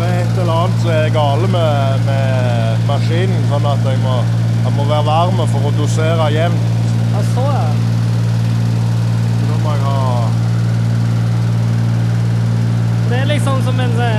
det 0.02 0.08
er 0.08 0.22
et 0.24 0.38
eller 0.42 0.54
annet 0.64 0.82
som 0.82 0.90
er 0.90 1.10
gale 1.14 1.48
med, 1.54 2.06
med 2.08 2.88
maskinen, 2.88 3.41
sånn 3.52 3.68
at 3.72 3.86
jeg 3.92 4.00
må, 4.04 4.16
jeg 4.66 4.74
må 4.78 4.86
være 4.90 5.06
varm 5.08 5.42
for 5.54 5.68
å 5.70 5.74
dosere 5.78 6.28
jevnt. 6.34 6.70
Ja, 7.12 7.22
så 7.34 7.46
ja. 7.50 7.68
Da 9.50 9.58
må 9.66 9.74
jeg 9.76 9.84
ha 9.86 10.00
Det 13.12 13.20
er 13.20 13.28
liksom 13.36 13.62
som 13.68 13.80
en... 13.84 13.98
så 14.00 14.10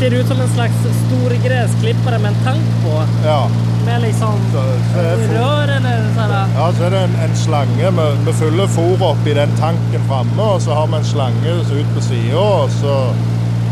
Ser 0.00 0.14
ut 0.16 0.28
som 0.30 0.38
en 0.40 0.48
slags 0.48 0.78
stor 0.96 1.32
gräsklippare 1.44 2.18
med 2.22 2.30
en 2.32 2.38
tank 2.44 2.68
på. 2.80 2.92
Ja. 3.26 3.40
Med 3.84 4.00
liksom 4.00 4.38
Så, 4.52 4.62
så 4.94 5.02
fôr- 5.26 5.72
eller 5.76 6.06
sånn. 6.16 6.32
ja, 6.56 6.68
så 6.78 6.86
er 6.86 6.94
det 6.94 7.02
en, 7.04 7.16
en 7.26 7.34
slange. 7.36 7.90
Vi, 7.98 8.06
vi 8.24 8.32
fyller 8.38 8.70
fôret 8.72 9.04
oppi 9.10 9.34
den 9.36 9.52
tanken 9.60 10.06
framme, 10.08 10.46
og 10.54 10.62
så 10.64 10.78
har 10.78 10.88
vi 10.88 10.96
en 11.02 11.04
slange 11.10 11.52
ut 11.68 11.92
på 11.98 12.04
sida. 12.06 12.40
Og 12.40 12.72
så 12.78 12.96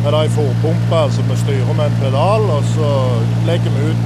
er 0.04 0.10
det 0.12 0.20
ei 0.26 0.34
fòrpumpe 0.36 1.00
som 1.16 1.32
vi 1.32 1.38
styrer 1.46 1.72
med 1.80 1.86
en 1.88 1.98
pedal, 2.04 2.44
og 2.58 2.68
så 2.74 2.92
legger 3.48 3.72
vi 3.78 3.88
ut 3.94 4.04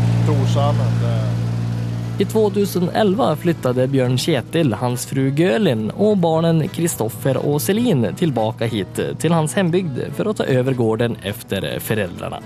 Det, 2.18 2.22
I 2.22 2.24
2011 2.24 3.36
flyttade 3.36 3.88
Björn 3.88 4.18
Kjetil, 4.18 4.72
hans 4.72 5.06
fru 5.06 5.30
Gölin 5.30 5.90
och 5.90 6.16
barnen 6.16 6.68
Kristoffer 6.68 7.36
och 7.36 7.62
Selin 7.62 8.14
tillbaka 8.16 8.66
hit 8.66 9.00
till 9.18 9.32
hans 9.32 9.54
hembygd 9.54 9.98
för 10.14 10.30
att 10.30 10.36
ta 10.36 10.44
över 10.44 10.72
gården 10.72 11.16
efter 11.22 11.78
föräldrarna. 11.78 12.38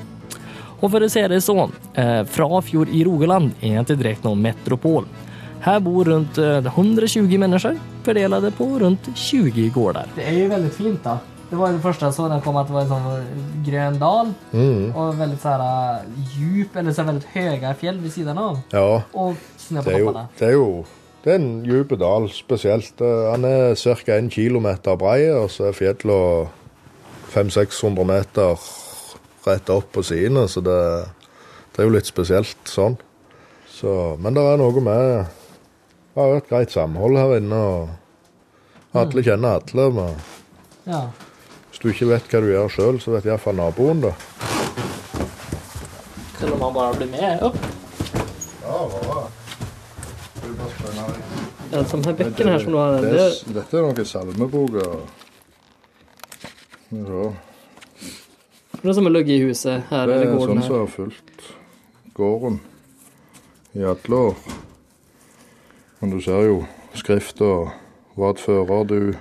Och 0.80 0.90
för 0.90 1.00
att 1.00 1.12
säga 1.12 1.28
det 1.28 1.40
så, 1.40 1.70
eh, 1.94 2.24
Frafjord 2.24 2.88
i 2.88 3.04
Rogaland 3.04 3.50
är 3.60 3.78
inte 3.78 3.94
direkt 3.94 4.24
någon 4.24 4.42
metropol. 4.42 5.04
Här 5.60 5.80
bor 5.80 6.04
runt 6.04 6.38
eh, 6.38 6.66
120 6.66 7.38
människor 7.38 7.78
fördelade 8.02 8.50
på 8.50 8.78
runt 8.78 9.08
20 9.14 9.68
gårdar. 9.68 10.06
Det 10.16 10.22
är 10.22 10.32
ju 10.32 10.48
väldigt 10.48 10.74
fint 10.74 11.04
då. 11.04 11.18
Det 11.50 11.58
var 11.58 11.70
det 11.72 11.80
første 11.84 12.08
jeg 12.08 12.14
så 12.16 12.24
da 12.28 12.34
jeg 12.40 12.42
kom 12.42 12.56
at 12.58 12.66
det 12.66 12.74
var 12.74 12.82
en 12.82 12.90
sånn 12.90 13.62
grønn 13.66 13.98
dal 14.00 14.32
Mm. 14.52 14.94
Og 14.96 15.18
veldig 15.18 15.38
så 15.38 15.52
her, 15.60 16.04
djup 16.34 16.76
eller 16.76 16.92
så 16.96 17.04
veldig 17.06 17.28
høye 17.34 17.74
fjell 17.78 17.98
ved 18.02 18.10
siden 18.10 18.38
av. 18.38 18.58
ja. 18.72 19.02
Og 19.14 19.36
snø 19.58 19.82
på 19.86 19.90
toppene. 19.94 20.28
det 20.38 20.48
er, 20.48 20.52
jo 20.56 20.84
det 21.24 21.32
er 21.32 21.38
en 21.38 21.62
djup 21.66 21.94
dal, 21.98 22.28
spesielt. 22.30 23.00
Eh, 23.00 23.30
Han 23.30 23.44
er 23.44 23.74
ca. 23.74 24.16
1 24.18 24.30
km 24.30 24.66
brei, 24.98 25.30
og 25.30 25.50
så 25.50 25.68
er 25.68 25.72
fjellet 25.72 26.48
500-600 27.34 28.04
meter 28.06 28.58
rett 29.46 29.70
opp 29.70 29.92
på 29.92 30.02
sidene, 30.02 30.48
så 30.48 30.60
det, 30.60 30.78
det 31.74 31.82
er 31.82 31.86
jo 31.88 31.94
litt 31.94 32.06
spesielt 32.08 32.56
sånn. 32.70 32.96
Så, 33.70 34.16
men 34.18 34.34
det 34.34 34.42
er 34.42 34.56
noe 34.56 34.80
med 34.80 35.26
Det 36.16 36.22
har 36.22 36.30
vært 36.32 36.48
greit 36.48 36.70
samhold 36.72 37.18
her 37.20 37.34
inne. 37.36 37.58
og 37.60 38.96
Alle 38.96 39.22
kjenner 39.22 39.58
alle. 39.60 39.90
Men 39.92 40.14
Ja. 40.86 41.02
Hvis 41.76 41.82
du 41.82 41.90
ikke 41.92 42.06
vet 42.08 42.30
hva 42.32 42.38
du 42.40 42.46
gjør 42.48 42.70
sjøl, 42.72 42.98
så 43.04 43.12
vet 43.12 43.26
iallfall 43.28 43.58
naboen 43.58 43.98
det. 44.00 44.12
Selv 46.38 46.54
om 46.54 46.62
han 46.64 46.72
bare 46.72 46.94
blir 46.96 47.10
med 47.12 47.42
opp. 47.44 47.58
Ja, 48.62 48.78
bra. 48.94 49.24
Ja, 51.74 51.82
som 51.84 52.04
her 52.06 52.16
bekken 52.16 52.48
her 52.48 52.64
som 52.64 52.72
du 52.72 52.78
har, 52.80 52.96
det, 53.04 53.26
Dette 53.58 53.76
er 53.76 53.84
noen 53.84 54.08
salmeboker. 54.08 54.96
Ja, 56.96 57.28
det 58.72 58.88
er 58.88 58.96
som 58.96 59.10
har 59.10 59.16
ligget 59.18 59.36
i 59.36 59.44
huset 59.44 59.84
her. 59.90 60.08
det 60.08 60.16
er 60.16 60.24
eller 60.30 60.48
sånn 60.48 60.64
som 60.64 60.78
har 60.78 60.90
fulgt 60.96 61.52
gården 62.16 62.60
i 63.76 63.84
alle 63.84 64.24
år. 64.32 64.36
Men 66.00 66.16
du 66.16 66.22
ser 66.24 66.48
jo 66.48 66.60
skrifta 66.96 67.68
'Hva 68.16 68.32
fører 68.40 68.84
du?' 68.88 69.16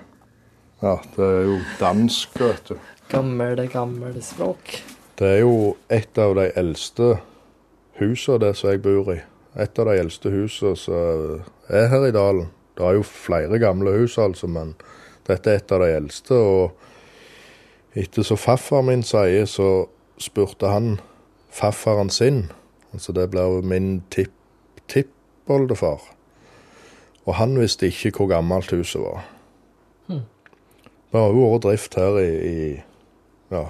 Ja, 0.86 1.00
det 1.16 1.26
er 1.26 1.48
jo 1.48 1.54
dansk, 1.80 2.36
vet 2.38 2.68
du. 2.70 2.76
Gammel, 3.10 3.58
gammel 3.74 4.20
språk. 4.22 4.76
Det 5.18 5.26
er 5.26 5.40
jo 5.40 5.72
et 5.90 6.20
av 6.22 6.36
de 6.38 6.44
eldste 6.62 7.16
husene 7.98 8.44
det 8.44 8.52
som 8.60 8.70
jeg 8.70 8.84
bor 8.84 9.10
i. 9.10 9.18
Et 9.58 9.82
av 9.82 9.90
de 9.90 9.96
eldste 9.98 10.30
husene 10.30 10.78
som 10.78 11.42
er 11.74 11.90
her 11.90 12.06
i 12.06 12.14
dalen. 12.14 12.52
Det 12.78 12.86
er 12.86 13.00
jo 13.00 13.08
flere 13.08 13.58
gamle 13.58 13.96
hus, 13.98 14.20
altså, 14.22 14.46
men 14.46 14.76
dette 15.26 15.50
er 15.50 15.64
et 15.64 15.74
av 15.74 15.82
de 15.82 15.90
eldste. 15.96 16.38
Og 16.38 17.98
etter 17.98 18.30
så 18.30 18.38
farfar 18.38 18.86
min 18.86 19.02
sier, 19.02 19.50
så 19.50 19.88
spurte 20.22 20.70
han 20.70 21.00
farfaren 21.50 22.14
sin, 22.14 22.52
altså 22.94 23.16
det 23.16 23.32
blir 23.34 23.66
min 23.66 24.04
tipp-tippoldefar, 24.14 26.12
og 27.26 27.38
han 27.42 27.58
visste 27.58 27.90
ikke 27.90 28.12
hvor 28.20 28.36
gammelt 28.36 28.70
huset 28.76 29.02
var. 29.02 29.26
Det 31.16 31.22
har 31.24 31.32
jo 31.32 31.46
vært 31.48 31.64
drift 31.64 31.94
her 31.96 32.18
i, 32.20 32.32
i 32.44 32.56
ja, 33.56 33.62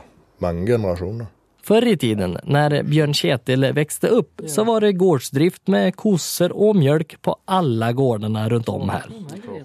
mange 0.41 0.63
generasjoner. 0.65 1.27
Før 1.65 1.85
i 1.91 1.93
tiden, 2.01 2.33
når 2.49 2.79
Bjørn 2.89 3.13
Kjetil 3.13 3.67
vokste 3.77 4.09
opp, 4.17 4.41
så 4.49 4.65
var 4.65 4.81
det 4.81 4.95
gårdsdrift 4.97 5.69
med 5.69 5.93
koser 5.97 6.55
og 6.57 6.79
mjølk 6.81 7.19
på 7.21 7.35
alle 7.45 7.91
gårdene 7.93 8.47
rundt 8.49 8.71
om 8.73 8.89
her. 8.89 9.05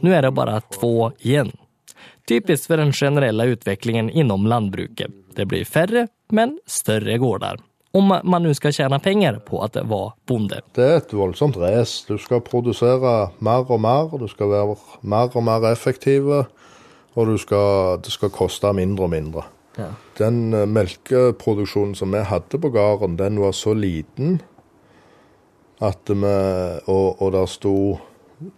Nå 0.04 0.12
er 0.12 0.28
det 0.28 0.32
bare 0.36 0.58
två 0.76 0.92
igjen. 1.24 1.54
Typisk 2.28 2.68
for 2.68 2.84
den 2.84 2.92
generelle 2.92 3.48
utviklingen 3.54 4.12
inom 4.12 4.44
landbruket. 4.44 5.16
Det 5.36 5.48
blir 5.48 5.64
færre, 5.64 6.04
men 6.28 6.58
større 6.68 7.16
gårder. 7.16 7.64
Om 7.96 8.12
man 8.22 8.44
nu 8.44 8.52
skal 8.54 8.76
tjene 8.76 9.00
penger 9.00 9.40
på 9.48 9.64
at 9.64 9.72
det 9.74 9.88
var 9.88 10.12
bonde. 10.28 10.60
Det 10.76 10.84
er 10.84 11.00
et 11.00 11.16
voldsomt 11.16 11.56
race. 11.56 12.04
Du 12.04 12.20
skal 12.20 12.44
produsere 12.44 13.30
mer 13.40 13.64
og 13.64 13.80
mer, 13.80 14.12
du 14.20 14.28
skal 14.28 14.52
være 14.52 14.76
mer 15.00 15.32
og 15.32 15.48
mer 15.48 15.72
effektive, 15.72 16.44
og 17.14 17.26
du 17.26 17.38
skal, 17.38 17.98
det 18.04 18.12
skal 18.14 18.32
koste 18.34 18.72
mindre 18.76 19.06
og 19.08 19.12
mindre. 19.14 19.46
Den 20.18 20.52
eh, 20.54 20.66
melkeproduksjonen 20.68 21.94
som 21.98 22.12
vi 22.12 22.22
hadde 22.26 22.60
på 22.60 22.70
gården, 22.74 23.18
den 23.18 23.40
var 23.40 23.52
så 23.56 23.74
liten 23.74 24.40
at 25.80 26.10
vi 26.10 26.26
Og, 26.86 27.22
og 27.22 27.32
der 27.32 27.46
sto 27.46 27.98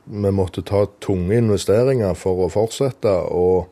Vi 0.04 0.30
måtte 0.30 0.62
ta 0.62 0.87
tunge 1.00 1.37
investeringer 1.37 2.14
for 2.14 2.44
å 2.44 2.49
fortsette, 2.49 3.11
og, 3.11 3.66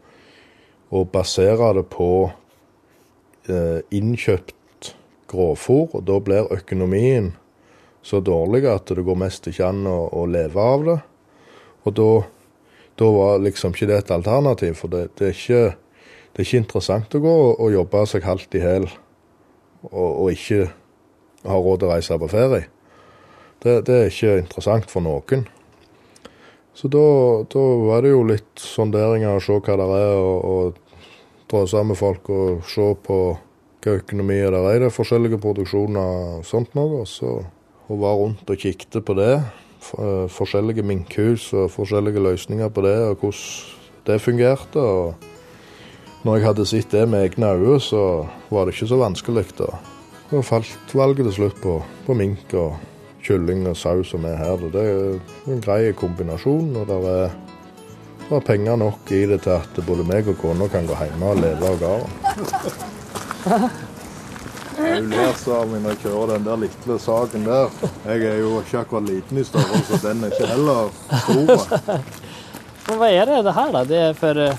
og 0.90 1.10
basere 1.12 1.68
det 1.76 1.84
på 1.86 2.30
eh, 3.46 3.78
innkjøpt 3.94 4.96
grovfôr. 5.30 5.94
Og 5.94 6.02
da 6.02 6.18
blir 6.18 6.50
økonomien 6.50 7.36
så 8.02 8.18
dårlig 8.20 8.66
at 8.66 8.90
det 8.90 9.04
går 9.06 9.20
mest 9.22 9.46
ikke 9.46 9.68
an 9.68 9.86
å, 9.86 10.08
å 10.10 10.26
leve 10.26 10.66
av 10.74 10.84
det. 10.88 10.98
Og 11.86 11.94
da, 11.94 12.10
da 13.00 13.06
var 13.14 13.40
liksom 13.40 13.72
ikke 13.72 13.88
det 13.88 14.02
et 14.02 14.10
alternativ, 14.12 14.74
for 14.76 14.92
det, 14.92 15.06
det, 15.18 15.30
er, 15.30 15.38
ikke, 15.38 15.62
det 16.32 16.42
er 16.42 16.48
ikke 16.48 16.64
interessant 16.64 17.14
å 17.16 17.22
gå 17.24 17.32
og, 17.46 17.54
og 17.56 17.72
jobbe 17.72 18.02
seg 18.10 18.26
halvt 18.28 18.58
i 18.58 18.64
hæl 18.64 18.90
og, 19.88 20.10
og 20.10 20.26
ikke 20.34 20.66
ha 21.48 21.56
råd 21.56 21.80
til 21.80 21.88
å 21.88 21.94
reise 21.94 22.18
på 22.20 22.28
ferie. 22.28 22.66
Det, 23.60 23.78
det 23.88 23.96
er 23.96 24.12
ikke 24.12 24.36
interessant 24.42 24.92
for 24.92 25.04
noen. 25.04 25.46
Så 26.76 26.88
da, 26.92 27.04
da 27.50 27.62
var 27.88 28.04
det 28.04 28.12
jo 28.12 28.20
litt 28.28 28.60
sonderinger 28.60 29.36
og 29.36 29.44
se 29.44 29.56
hva 29.56 29.76
det 29.80 29.88
er, 29.96 30.20
og, 30.20 30.76
og 31.50 31.68
sammen 31.68 31.94
med 31.94 32.00
folk 32.00 32.28
og 32.32 32.68
se 32.68 32.92
på 33.04 33.18
hva 33.80 33.96
økonomi 33.96 34.36
er 34.44 34.54
i 34.60 34.78
det 34.84 34.92
forskjellige 34.92 35.40
produksjoner 35.40 36.36
og 36.36 36.46
sånt 36.48 36.76
noe. 36.76 37.02
Så 37.08 37.40
hun 37.88 38.00
var 38.04 38.20
rundt 38.20 38.48
og 38.48 38.60
kikket 38.60 39.00
på 39.04 39.16
det. 39.18 39.34
Eh, 39.98 40.26
Forskjellige 40.30 40.82
minkhus 40.86 41.52
og 41.52 41.70
forskjellige 41.70 42.22
løsninger 42.22 42.68
på 42.68 42.84
det, 42.86 42.96
og 43.08 43.16
hvordan 43.24 43.76
det 44.06 44.20
fungerte. 44.20 44.80
Og 44.80 45.14
når 46.24 46.36
jeg 46.36 46.46
hadde 46.46 46.66
sett 46.66 46.92
det 46.92 47.08
med 47.08 47.24
egne 47.24 47.52
øyne, 47.54 47.80
så 47.80 48.26
var 48.50 48.64
det 48.64 48.74
ikke 48.74 48.90
så 48.92 49.00
vanskelig. 49.00 49.44
Da, 49.58 49.68
da 50.30 50.40
falt 50.44 50.94
valget 50.94 51.24
til 51.30 51.36
slutt 51.40 51.60
på, 51.62 51.82
på 52.06 52.14
mink 52.14 52.54
og 52.54 52.76
kylling 53.24 53.66
og 53.68 53.76
sau 53.76 54.02
som 54.04 54.24
er 54.24 54.36
her. 54.40 54.56
Det 54.72 54.86
er 54.86 55.52
en 55.52 55.62
grei 55.64 55.92
kombinasjon, 55.92 56.76
og 56.76 56.88
det 56.88 56.98
er, 57.12 57.36
det 58.28 58.36
er 58.38 58.46
penger 58.46 58.76
nok 58.80 59.12
i 59.12 59.26
det 59.28 59.42
til 59.46 59.58
at 59.58 59.84
både 59.86 60.06
meg 60.08 60.28
og 60.28 60.40
kona 60.40 60.68
kan 60.72 60.88
gå 60.88 60.98
hjemme 61.04 61.34
og 61.34 61.44
leve 61.44 61.72
av 61.74 61.80
gården. 61.84 62.10
Jeg 64.86 65.04
ler 65.10 65.32
så 65.38 65.54
av 65.60 65.68
meg 65.70 65.84
når 65.84 65.94
jeg 65.94 66.02
kjører 66.06 66.32
den 66.34 66.48
der 66.48 66.60
lille 66.64 66.98
saken 67.04 67.46
der. 67.46 67.78
Jeg 68.06 68.26
er 68.32 68.40
jo 68.40 68.56
ikke 68.60 68.82
akkurat 68.84 69.08
liten 69.10 69.38
i 69.38 69.44
størrelse, 69.44 70.00
den 70.06 70.24
er 70.24 70.34
ikke 70.34 70.50
heller 70.50 70.90
stor. 71.24 72.02
Men 72.90 73.02
er 73.02 73.22
är 73.22 73.26
det 73.26 73.36
det 73.36 73.42
da? 73.42 73.70
då? 73.72 73.84
Det 73.84 73.96
er 73.96 74.14
for 74.14 74.38
eh, 74.38 74.54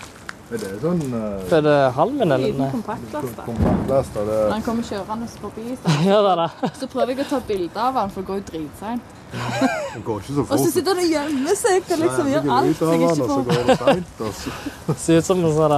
det 0.52 0.68
er 0.68 0.80
sånn 0.82 1.02
uh, 1.16 1.44
For 1.48 1.68
eh, 1.72 1.86
halmen 1.96 2.32
eller? 2.36 2.52
Liten 2.52 2.72
kompaktlaster. 2.74 3.46
kompaktlasta. 3.46 3.46
kompaktlast. 3.46 4.18
og 4.18 4.26
Når 4.28 4.32
Det, 4.32 4.52
han 4.52 4.64
kommer 4.66 4.84
kjørende 4.84 5.28
forbi, 5.42 5.76
så, 5.80 5.94
Ja, 6.10 6.18
da, 6.26 6.34
da. 6.42 6.72
så 6.80 6.90
prøver 6.92 7.14
jeg 7.14 7.24
å 7.24 7.28
ta 7.30 7.40
bilde 7.48 7.86
av 7.88 8.00
han, 8.02 8.12
for 8.12 8.22
det 8.22 8.28
går 8.28 8.42
jo 8.42 8.46
dritseint. 8.50 9.14
det 9.96 10.04
går 10.06 10.20
ikke 10.24 10.36
så 10.36 10.46
Og 10.48 10.58
så 10.60 10.72
sitter 10.74 10.92
han 10.92 11.04
og 11.06 11.14
gjemmer 11.16 11.60
seg 11.62 11.94
og 11.96 12.02
liksom 12.04 12.32
gjør 12.34 12.50
alt 12.58 12.84
jeg 12.84 13.00
ikke 13.00 13.14
så 13.16 13.30
får. 13.32 13.46
går 13.52 13.70
det 13.70 13.78
seint. 13.84 14.12
Ser 15.06 15.22
ut 15.22 15.30
som 15.32 15.46
en 15.46 15.56
sån 15.56 15.78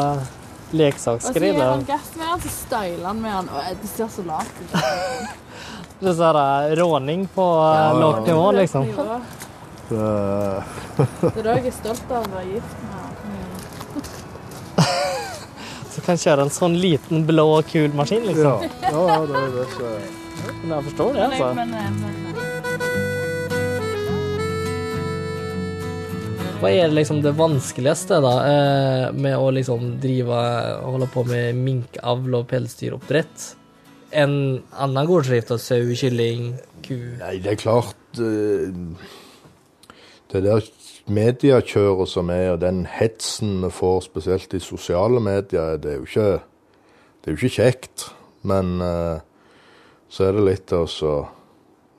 där 0.77 0.93
Og 1.13 1.21
så 1.21 1.33
gir 1.33 1.61
han 1.61 1.85
gass 1.85 2.15
med 2.15 2.27
han, 2.27 2.41
så 2.41 2.49
støyler 2.49 3.05
han 3.05 3.21
med 3.21 3.31
han. 3.31 3.49
Og 3.49 3.77
det 3.81 3.87
ser 3.87 4.07
så 4.07 4.23
lavt 4.23 4.61
ut. 4.61 4.75
Det 5.99 6.09
er 6.09 6.13
så 6.13 6.23
här 6.23 6.69
eh, 6.69 6.75
råning 6.75 7.27
på 7.27 7.41
ja, 7.41 7.93
lavt 7.93 8.27
nivå 8.27 8.51
liksom. 8.51 8.87
Det 9.89 9.95
Det, 11.21 11.37
er 11.37 11.43
da 11.43 11.53
jeg 11.55 11.67
er 11.67 11.75
stolt 11.75 12.11
av 12.11 12.25
å 12.25 12.31
være 12.33 12.45
gift 12.49 12.81
med. 12.83 14.09
Så 15.93 16.03
kan 16.03 16.19
kjøre 16.19 16.47
en 16.47 16.51
sånn 16.51 16.75
liten 16.81 17.23
blå 17.29 17.47
kul 17.69 17.95
maskin 17.95 18.27
liksom. 18.27 18.67
ja, 18.67 18.89
ja, 18.89 19.05
ja, 19.13 19.19
det 19.29 19.35
er 19.37 19.57
er 19.61 20.03
Men 20.63 20.75
jeg 20.75 20.83
forstår 20.89 21.13
det 21.13 21.25
altså. 21.29 21.53
Men, 21.53 21.71
men, 21.71 21.99
men, 22.01 22.22
Vad 26.63 26.71
er 26.71 26.87
liksom 26.87 27.21
det 27.21 27.31
vanskeligste 27.35 28.19
då 28.23 28.29
eh, 28.39 29.09
med 29.11 29.35
å 29.37 29.49
liksom 29.51 29.97
drive 29.99 30.37
holde 30.79 31.09
på 31.11 31.25
med 31.27 31.57
minkavl 31.59 32.37
og 32.39 32.45
pelsdyroppdrett? 32.47 33.49
En 34.15 34.35
annen 34.71 35.09
gårdsdrift 35.09 35.51
av 35.51 35.59
sau, 35.59 35.91
kylling, 35.99 36.53
ku. 36.85 36.95
Nei, 37.19 37.33
det 37.43 37.55
er 37.55 37.59
klart 37.59 38.21
eh, 38.21 38.71
Det 40.31 40.43
der 40.45 40.63
mediekjøret 41.11 42.09
som 42.09 42.31
er, 42.31 42.53
og 42.53 42.61
den 42.63 42.85
hetsen 42.87 43.59
vi 43.65 43.73
får, 43.73 43.99
spesielt 44.07 44.55
i 44.55 44.63
sosiale 44.63 45.19
medier, 45.19 45.75
det 45.83 45.91
er 45.91 45.99
jo 45.99 46.07
ikke, 46.07 46.29
det 47.19 47.27
er 47.27 47.35
jo 47.35 47.41
ikke 47.41 47.57
kjekt. 47.57 48.07
Men 48.47 48.77
eh, 48.79 49.19
så 50.07 50.29
er 50.29 50.39
det 50.39 50.47
litt 50.47 50.73
å 50.79 50.87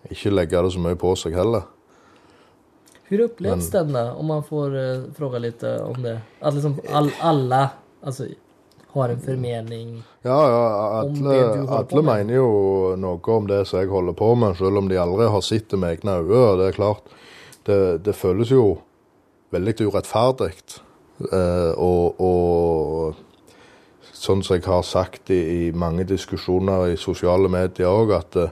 ikke 0.09 0.33
legge 0.33 0.64
det 0.64 0.73
så 0.73 0.88
mye 0.88 0.97
på 1.04 1.12
seg 1.21 1.37
heller. 1.37 1.68
Hur 3.09 3.21
upplevs 3.21 3.73
Men... 3.73 3.87
denna, 3.87 4.15
om 4.15 4.27
man 4.27 4.45
får 4.45 4.77
eh, 4.77 5.03
fråga 5.17 5.39
lite 5.39 5.79
om 5.79 6.03
det? 6.03 6.21
Att 6.41 6.55
liksom 6.55 6.81
all, 6.93 7.11
alla 7.21 7.71
alltså, 8.03 8.27
har 8.89 9.09
en 9.09 9.21
förmening. 9.21 10.03
Ja, 10.23 10.51
ja, 10.51 10.69
alle 10.93 12.03
med. 12.03 12.05
mener 12.05 12.35
jo 12.35 12.95
noe 12.97 13.37
om 13.37 13.47
det 13.47 13.65
som 13.67 13.81
jeg 13.83 13.91
holder 13.91 14.15
på 14.17 14.35
med, 14.35 14.57
selv 14.57 14.79
om 14.79 14.89
de 14.89 14.99
aldri 14.99 15.27
har 15.27 15.43
sett 15.43 15.69
det 15.71 15.81
med 15.83 15.99
egne 15.99 16.17
øyne. 16.23 16.57
Det 16.61 16.69
er 16.69 16.79
klart, 16.79 17.15
det, 17.67 17.79
det 18.07 18.15
føles 18.17 18.51
jo 18.55 18.79
veldig 19.51 19.75
urettferdig. 19.89 20.55
Eh, 21.27 21.73
og, 21.75 22.21
og 22.23 23.15
sånn 24.15 24.43
som 24.47 24.57
jeg 24.57 24.67
har 24.67 24.83
sagt 24.87 25.31
i, 25.35 25.41
i 25.69 25.73
mange 25.75 26.07
diskusjoner 26.09 26.95
i 26.95 26.97
sosiale 27.01 27.51
medier 27.51 27.91
òg, 27.91 28.15
at 28.17 28.33
det 28.39 28.49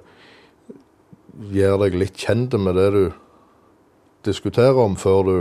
gjør 1.54 1.84
deg 1.86 1.96
litt 2.02 2.18
kjent 2.18 2.58
med 2.60 2.76
det 2.76 2.90
du 2.94 3.04
diskuterer 4.24 4.78
om, 4.78 4.96
før 4.96 5.22
du, 5.26 5.36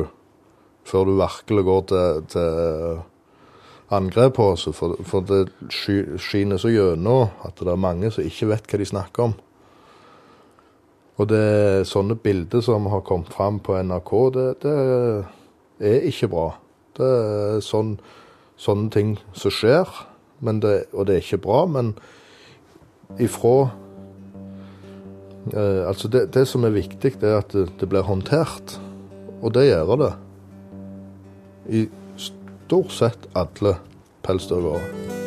før 0.88 1.08
du 1.08 1.16
virkelig 1.20 1.64
går 1.68 1.82
til, 1.92 2.26
til 2.32 3.02
angrep 3.92 4.36
på 4.40 4.52
oss. 4.54 4.68
For, 4.76 4.98
for 5.08 5.26
det 5.28 5.46
skinner 5.72 6.62
så 6.62 6.72
gjennom 6.72 7.32
at 7.46 7.60
det 7.60 7.72
er 7.74 7.82
mange 7.82 8.12
som 8.14 8.26
ikke 8.26 8.52
vet 8.54 8.70
hva 8.70 8.82
de 8.82 8.90
snakker 8.90 9.30
om. 9.30 9.36
Og 11.20 11.28
det 11.30 11.86
sånne 11.90 12.16
bilder 12.18 12.64
som 12.66 12.88
har 12.90 13.04
kommet 13.06 13.30
fram 13.34 13.60
på 13.62 13.76
NRK, 13.78 14.14
det, 14.34 14.48
det 14.64 14.78
er 15.92 16.08
ikke 16.10 16.32
bra. 16.32 16.48
Det 16.98 17.08
er 17.08 17.60
sånn, 17.66 17.98
sånne 18.60 18.90
ting 18.94 19.12
som 19.38 19.54
skjer, 19.54 19.92
det, 20.42 20.74
og 20.96 21.06
det 21.08 21.18
er 21.18 21.22
ikke 21.26 21.44
bra. 21.44 21.66
Men 21.70 21.94
ifra 23.22 23.70
eh, 25.54 25.88
Altså, 25.88 26.08
det, 26.08 26.28
det 26.34 26.46
som 26.50 26.66
er 26.66 26.76
viktig, 26.76 27.16
er 27.22 27.40
at 27.40 27.56
det, 27.56 27.68
det 27.80 27.90
blir 27.90 28.06
håndtert. 28.08 28.78
Og 29.42 29.54
det 29.56 29.68
gjør 29.70 29.96
det. 30.02 30.12
I 31.72 31.88
stort 32.18 32.94
sett 32.94 33.26
alle 33.38 33.78
pelsdyrgårder. 34.26 35.20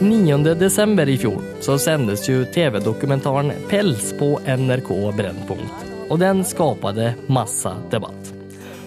9 0.00 0.54
december 0.58 1.08
i 1.08 1.16
fjor 1.18 1.38
så 1.62 1.78
sendes 1.78 2.28
jo 2.28 2.44
tv-dokumentaren 2.44 3.52
'Pels' 3.70 4.10
på 4.18 4.38
NRK 4.42 4.90
Brennpunkt. 5.16 5.84
Og 6.10 6.18
den 6.18 6.42
skapte 6.44 7.14
masse 7.26 7.70
debatt. 7.90 8.32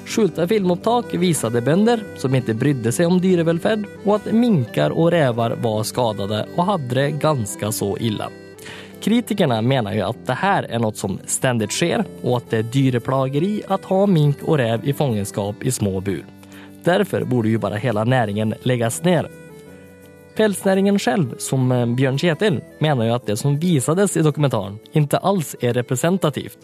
Skjulte 0.07 0.47
filmopptak 0.47 1.13
viste 1.19 1.49
bønder 1.61 2.03
som 2.19 2.35
ikke 2.35 2.55
brydde 2.55 2.91
seg 2.95 3.07
om 3.11 3.19
dyrevelferd, 3.23 3.87
og 4.05 4.13
at 4.19 4.29
minkar 4.31 4.95
og 4.95 5.11
rever 5.15 5.57
var 5.63 5.87
skadade 5.87 6.45
og 6.55 6.67
hadde 6.71 6.95
det 6.95 7.07
ganske 7.23 7.71
så 7.75 7.95
illa. 7.99 8.29
Kritikerna 9.01 9.61
menar 9.61 9.93
ju 9.93 10.01
att 10.01 10.25
det 10.25 10.33
här 10.33 10.63
är 10.63 10.79
något 10.79 10.97
som 10.97 11.19
ständigt 11.25 11.71
sker 11.71 12.05
och 12.21 12.37
att 12.37 12.49
det 12.49 12.57
är 12.57 12.63
dyreplageri 12.63 13.63
att 13.67 13.85
ha 13.85 14.05
mink 14.05 14.43
och 14.43 14.57
räv 14.57 14.87
i 14.87 14.93
fångenskap 14.93 15.55
i 15.63 15.71
små 15.71 15.99
bur. 15.99 16.25
Därför 16.83 17.23
borde 17.23 17.49
ju 17.49 17.57
bara 17.57 17.75
hela 17.75 18.03
näringen 18.03 18.53
läggas 18.63 19.03
ner. 19.03 19.29
Pälsnäringen 20.35 20.99
själv, 20.99 21.35
som 21.37 21.69
Bjørn 21.69 21.95
Björn 21.95 22.17
Kjetil, 22.17 22.61
menar 22.79 23.05
ju 23.05 23.11
att 23.11 23.25
det 23.25 23.37
som 23.37 23.59
visades 23.59 24.17
i 24.17 24.21
dokumentären 24.21 24.79
inte 24.91 25.17
alls 25.17 25.55
är 25.59 25.73
representativt 25.73 26.57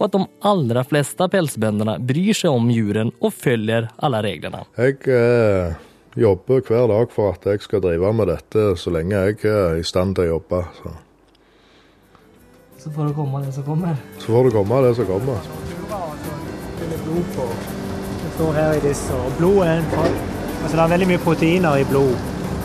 och 0.00 0.06
att 0.06 0.12
de 0.12 0.26
allra 0.40 0.84
flesta 0.84 1.28
pälsbönderna 1.28 1.98
bryr 1.98 2.32
sig 2.32 2.50
om 2.50 2.70
djuren 2.70 3.12
och 3.18 3.34
följer 3.34 3.88
alla 3.96 4.22
reglerna. 4.22 4.64
Jeg 4.76 5.08
eh, 5.08 5.74
jobber 6.14 6.60
hver 6.60 6.88
dag 6.88 7.12
for 7.12 7.32
at 7.32 7.46
jeg 7.46 7.60
skal 7.60 7.82
drive 7.84 8.12
med 8.12 8.28
dette 8.28 8.76
så 8.76 8.90
lenge 8.90 9.14
jeg 9.14 9.44
er 9.44 9.78
i 9.78 9.84
stand 9.84 10.16
til 10.16 10.24
å 10.24 10.36
jobbe. 10.36 10.64
Så, 10.80 10.94
Så 12.80 12.90
får 12.90 13.04
det 13.04 13.12
komme 13.12 13.40
det 13.44 13.52
som 13.52 13.62
kommer. 13.62 13.96
så 14.18 14.26
får 14.26 14.44
det 14.44 14.50
komme 14.50 14.82
det 14.82 14.94
som 14.94 15.06
kommer. 15.06 15.34
Det 18.22 18.30
står 18.34 18.52
her 18.52 18.72
i 18.72 18.80
disse. 18.88 19.14
Og 19.14 19.32
blod 19.38 19.66
er 19.66 19.72
en 19.78 19.84
altså 20.62 20.76
Det 20.76 20.84
er 20.84 20.88
veldig 20.88 21.08
mye 21.08 21.18
proteiner 21.18 21.76
i 21.76 21.84
blod. 21.84 22.14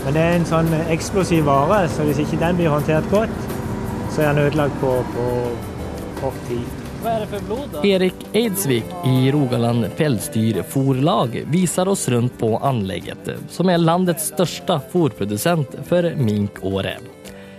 Men 0.05 0.13
det 0.13 0.21
er 0.21 0.37
en 0.37 0.47
sånn 0.47 0.71
eksplosiv 0.93 1.43
vare, 1.49 1.89
så 1.89 2.05
hvis 2.07 2.21
ikke 2.23 2.39
den 2.39 2.55
blir 2.59 2.71
håndtert 2.71 3.09
godt, 3.11 3.35
så 4.13 4.21
er 4.21 4.31
den 4.31 4.45
ødelagt 4.45 4.77
på, 4.79 4.91
på 5.15 5.25
kort 6.21 6.39
tid. 6.47 6.63
Hva 7.01 7.15
er 7.17 7.25
det 7.25 7.29
for 7.33 7.47
blod 7.49 7.65
da? 7.73 7.83
Erik 7.83 8.23
Eidsvik 8.31 8.95
i 9.09 9.31
Rogaland 9.35 9.89
Pelsdyrfòrlag 9.97 11.41
viser 11.51 11.91
oss 11.91 12.07
rundt 12.13 12.37
på 12.39 12.53
anlegget, 12.63 13.33
som 13.51 13.69
er 13.69 13.83
landets 13.83 14.31
største 14.31 14.79
fòrprodusent 14.93 15.75
for 15.89 16.07
mink 16.15 16.63
og 16.63 16.85
räv. 16.87 17.11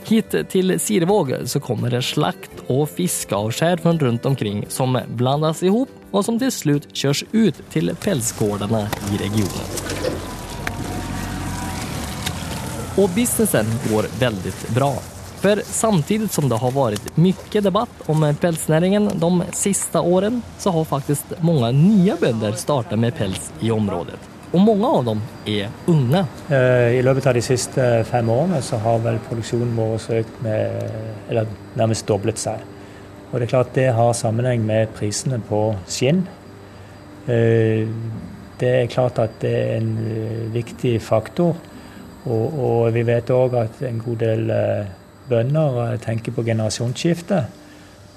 Hit 0.07 0.35
til 0.53 0.71
Sirevåg 0.79 1.33
så 1.51 1.59
kommer 1.59 1.91
det 1.91 2.05
slakt 2.07 2.61
og 2.71 2.85
fiskeavskjær 2.95 3.81
fra 3.83 3.95
rundt 3.99 4.27
omkring 4.29 4.61
som 4.71 4.95
blandas 5.19 5.65
ihop 5.67 5.91
og 6.13 6.23
som 6.23 6.39
til 6.39 6.53
slutt 6.55 6.87
kjøres 6.95 7.25
ut 7.33 7.59
til 7.75 7.91
pelsgårdene 8.05 8.85
i 9.11 9.19
regionen. 9.25 9.73
Og 12.97 13.11
businessen 13.17 13.75
går 13.89 14.07
veldig 14.23 14.55
bra. 14.77 14.93
For 15.43 15.61
samtidig 15.67 16.31
som 16.31 16.47
det 16.49 16.63
har 16.63 16.73
vært 16.79 17.11
mye 17.19 17.65
debatt 17.67 18.07
om 18.07 18.23
pelsnæringen 18.41 19.11
de 19.21 19.51
siste 19.59 19.99
årene, 19.99 20.39
så 20.63 20.71
har 20.71 20.87
faktisk 20.87 21.35
mange 21.43 21.75
nye 21.75 22.15
bønder 22.23 22.55
startet 22.57 23.03
med 23.03 23.19
pels 23.19 23.51
i 23.61 23.75
området. 23.75 24.36
Och 24.57 24.63
mange 24.63 24.87
av 24.87 25.05
dem 25.05 25.21
er 25.45 25.69
unga. 25.87 26.23
Eh, 26.49 26.97
I 26.97 27.03
løpet 27.05 27.27
av 27.29 27.35
de 27.37 27.43
siste 27.45 28.05
fem 28.09 28.29
årene 28.33 28.63
så 28.65 28.79
har 28.81 29.03
vel 29.05 29.19
produksjonen 29.29 29.75
vår 29.77 30.07
økt 30.23 30.39
med 30.47 30.87
eller 31.29 31.51
nærmest 31.77 32.07
doblet 32.09 32.41
seg. 32.41 32.63
Og 33.29 33.35
det 33.37 33.45
er 33.45 33.51
klart 33.53 33.75
det 33.77 33.91
har 33.93 34.15
sammenheng 34.17 34.65
med 34.65 34.95
prisene 34.97 35.43
på 35.49 35.61
skinn. 35.87 36.25
Eh, 37.29 37.85
Det 38.57 38.69
er 38.73 38.87
klart 38.89 39.19
at 39.21 39.35
det 39.43 39.53
er 39.53 39.77
en 39.77 39.91
eh, 40.01 40.55
viktig 40.55 40.95
faktor. 41.03 41.57
Og, 42.25 42.55
og 42.59 42.95
vi 42.95 43.03
vet 43.05 43.29
òg 43.31 43.53
at 43.61 43.83
en 43.85 43.99
god 44.01 44.17
del 44.17 44.51
eh, 44.51 44.87
bønder 45.29 45.93
eh, 45.93 45.99
tenker 46.01 46.33
på 46.33 46.43
generasjonsskifte. 46.47 47.43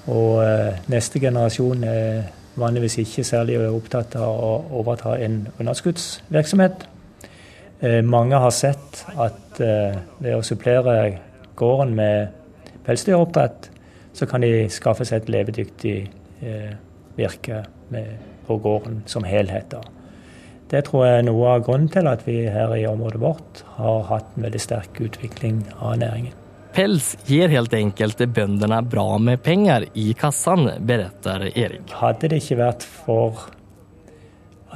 Og 0.08 0.40
eh, 0.46 0.80
neste 0.88 1.20
generasjon 1.20 1.84
er 1.84 2.22
vanligvis 2.56 2.98
ikke 3.02 3.24
særlig 3.24 3.58
opptatt 3.68 4.16
av 4.18 4.30
å 4.30 4.52
overta 4.80 5.16
en 5.22 5.42
underskuddsvirksomhet. 5.58 6.86
Eh, 7.80 8.00
Mange 8.04 8.36
har 8.36 8.50
sett 8.50 9.04
at 9.16 9.60
eh, 9.60 10.00
ved 10.18 10.36
å 10.36 10.42
supplere 10.46 11.18
gården 11.56 11.94
med 11.94 12.28
pelsdyroppdrett, 12.86 13.70
så 14.12 14.26
kan 14.26 14.42
de 14.42 14.68
skaffe 14.72 15.06
seg 15.06 15.22
et 15.22 15.32
levedyktig 15.32 15.96
eh, 16.42 16.74
virke 17.16 17.64
på 18.46 18.56
gården 18.62 19.02
som 19.06 19.24
helhet. 19.24 19.74
Det 20.70 20.84
tror 20.86 21.06
jeg 21.06 21.18
er 21.18 21.26
noe 21.26 21.56
av 21.56 21.64
grunnen 21.66 21.90
til 21.90 22.06
at 22.06 22.22
vi 22.26 22.44
her 22.46 22.74
i 22.76 22.86
området 22.86 23.22
vårt 23.22 23.64
har 23.78 24.04
hatt 24.10 24.36
en 24.36 24.46
veldig 24.46 24.62
sterk 24.62 25.00
utvikling 25.02 25.64
av 25.78 25.98
næringen. 25.98 26.39
Päls 26.70 27.16
ger 27.26 27.50
helt 27.50 27.72
enkelt 27.74 28.20
bøndene 28.30 28.78
bra 28.86 29.18
med 29.18 29.42
penger 29.42 29.88
i 29.98 30.12
kassan, 30.14 30.68
beretter 30.86 31.48
Erik. 31.50 31.90
Hadde 31.98 32.30
det 32.30 32.38
ikke 32.44 32.60
vært 32.60 32.86
for 32.86 33.48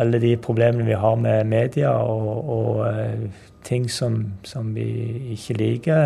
alle 0.02 0.18
de 0.18 0.32
problemene 0.42 0.88
vi 0.88 0.96
har 0.98 1.14
med 1.20 1.46
media 1.46 1.92
og, 2.02 2.48
og 2.50 2.80
eh, 2.88 3.28
ting 3.62 3.86
som, 3.90 4.16
som 4.42 4.72
vi 4.74 4.88
ikke 5.36 5.56
liker, 5.60 6.02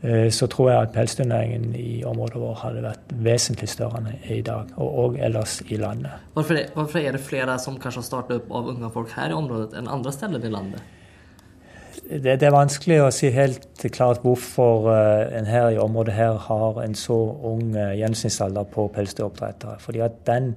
eh, 0.00 0.30
så 0.32 0.48
tror 0.48 0.70
jeg 0.70 0.86
at 0.86 0.96
pelsdyrnæringen 0.96 1.76
i 1.76 2.00
området 2.08 2.40
vårt 2.40 2.64
hadde 2.64 2.86
vært 2.86 3.12
vesentlig 3.28 3.68
større 3.74 4.00
enn 4.00 4.10
i 4.24 4.40
dag, 4.46 4.72
og 4.80 4.98
òg 5.04 5.20
ellers 5.28 5.58
i 5.68 5.76
landet. 5.84 6.16
Hvorfor 6.32 6.62
er 6.62 6.72
varför 6.74 7.12
det 7.12 7.20
flere 7.20 7.58
som 7.60 7.76
kanskje 7.76 8.00
har 8.00 8.08
startet 8.08 8.40
opp 8.40 8.56
av 8.56 8.72
unge 8.72 8.92
folk 8.96 9.12
her 9.18 9.36
i 9.36 9.36
området 9.36 9.76
enn 9.76 9.92
andre 10.00 10.16
steder 10.16 10.48
i 10.48 10.56
landet? 10.56 10.98
Det, 12.12 12.34
det 12.40 12.44
er 12.44 12.52
vanskelig 12.52 12.98
å 13.00 13.10
si 13.14 13.30
helt 13.32 13.84
klart 13.94 14.20
hvorfor 14.26 14.90
eh, 14.92 15.30
en 15.38 15.46
her 15.48 15.70
i 15.72 15.80
området 15.80 16.12
her 16.12 16.36
har 16.44 16.80
en 16.82 16.96
så 16.98 17.16
ung 17.48 17.72
eh, 17.72 17.94
gjennomsnittsalder 18.00 18.66
på 18.74 18.84
pelsdyroppdrettere. 18.92 19.78
Fordi 19.80 20.02
at 20.04 20.18
den 20.28 20.52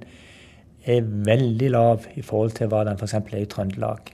er 0.84 1.06
veldig 1.06 1.70
lav 1.72 2.04
i 2.14 2.22
forhold 2.22 2.58
til 2.58 2.68
hva 2.70 2.82
den 2.84 3.00
f.eks. 3.00 3.14
er 3.16 3.38
i 3.40 3.48
Trøndelag. 3.48 4.10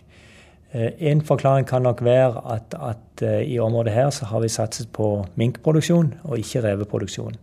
Eh, 0.72 0.92
En 1.10 1.24
forklaring 1.26 1.66
kan 1.66 1.82
nok 1.82 2.04
være 2.06 2.44
at, 2.54 2.76
at 2.78 3.24
i 3.46 3.58
området 3.58 3.92
her 3.94 4.10
så 4.10 4.28
har 4.30 4.44
vi 4.44 4.50
satset 4.50 4.92
på 4.94 5.24
minkproduksjon 5.34 6.14
og 6.22 6.38
ikke 6.38 6.62
reveproduksjon. 6.68 7.40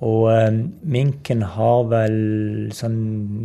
Og 0.00 0.30
eh, 0.32 0.62
minken 0.80 1.44
har 1.58 1.84
vel 1.92 2.16
sånn 2.72 2.96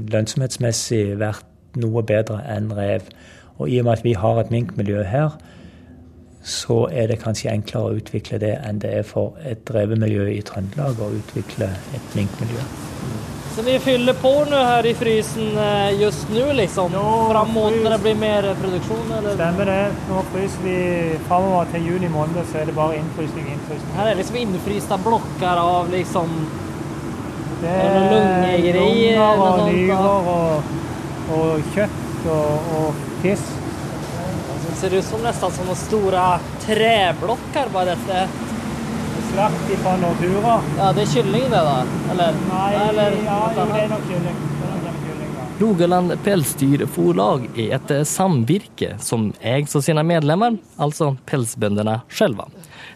lønnsomhetsmessig 0.08 1.18
vært 1.20 1.52
noe 1.76 2.04
bedre 2.08 2.40
enn 2.48 2.72
rev. 2.76 3.12
Og 3.60 3.68
i 3.68 3.82
og 3.82 3.90
med 3.90 3.98
at 3.98 4.08
vi 4.08 4.16
har 4.16 4.40
et 4.40 4.56
minkmiljø 4.56 5.04
her, 5.04 5.36
så 6.46 6.84
er 6.94 7.10
det 7.10 7.22
kanskje 7.24 7.50
enklere 7.50 7.90
å 7.90 8.00
utvikle 8.00 8.38
det 8.42 8.54
enn 8.68 8.78
det 8.82 8.92
er 9.00 9.06
for 9.08 9.34
et 9.50 9.66
revemiljø 9.74 10.28
i 10.30 10.44
Trøndelag 10.46 11.00
å 11.02 11.08
utvikle 11.18 11.72
et 11.98 12.18
minkmiljø. 12.18 12.66
Så 13.56 13.64
ni 13.64 13.78
fyller 13.80 14.14
på 14.20 14.30
nå 14.52 14.60
her 14.68 14.86
i 14.86 14.92
frysen 15.00 15.58
eh, 15.64 15.96
just 16.02 16.30
nå, 16.30 16.44
liksom? 16.60 16.94
Ja, 16.94 17.44
mot 17.50 17.72
frys. 17.72 17.82
når 17.84 17.96
det 17.96 18.00
blir 18.04 18.20
mer 18.20 18.50
produksjon? 18.60 19.14
eller? 19.18 19.38
Stemmer 19.40 19.72
det. 19.72 19.80
Nå 20.10 20.22
fryser 20.34 20.68
vi 20.68 20.78
framover 21.30 21.72
til 21.74 21.90
juni 21.90 22.12
måned, 22.14 22.42
så 22.52 22.62
er 22.62 22.70
det 22.70 22.76
bare 22.78 23.00
innfrysning, 23.00 23.48
innfrysning. 23.56 23.96
Her 23.98 24.12
er 24.12 24.22
liksom 24.22 24.40
innfrysta 24.44 25.02
blokker 25.08 25.66
av 25.66 25.90
liksom 25.94 26.36
Det 27.64 27.72
Er 27.72 28.10
lungegreier 28.12 28.82
lunger 28.84 29.46
og 29.48 29.62
nyrer 29.72 30.34
og, 30.36 30.74
og 31.40 31.70
kjøtt 31.74 32.28
og, 32.36 32.74
og 32.82 33.06
fisk. 33.24 33.64
Det 34.76 34.82
ser 34.82 34.98
ut 34.98 35.06
som 35.06 35.22
nästan 35.22 35.52
som 35.52 35.66
store 35.66 35.76
stora 35.76 36.40
träblockar 36.60 37.68
bara 37.74 37.86
detta. 37.86 38.28
Slakt 39.32 39.82
fra 39.84 39.98
Nortura. 39.98 40.62
Ja, 40.78 40.94
det 40.94 41.02
är 41.02 41.06
kylling 41.06 41.44
det 41.50 41.58
då? 41.58 41.84
Eller? 42.12 42.34
Nei, 42.50 42.90
eller 42.90 43.12
ja, 43.26 43.52
jo, 43.58 43.64
det 43.74 43.82
er 43.82 43.88
nok 43.88 44.02
kylling. 44.10 44.36
Er. 44.36 45.60
Rogaland 45.60 46.24
Pälsdyrforlag 46.24 47.50
är 47.56 47.76
ett 47.76 47.92
eh, 47.92 48.04
samvirke 48.04 48.98
som 49.00 49.34
ägs 49.42 49.76
av 49.76 49.82
sina 49.82 50.04
medlemmar, 50.04 50.58
alltså 50.76 51.18
pälsbönderna 51.26 52.02
själva. 52.10 52.48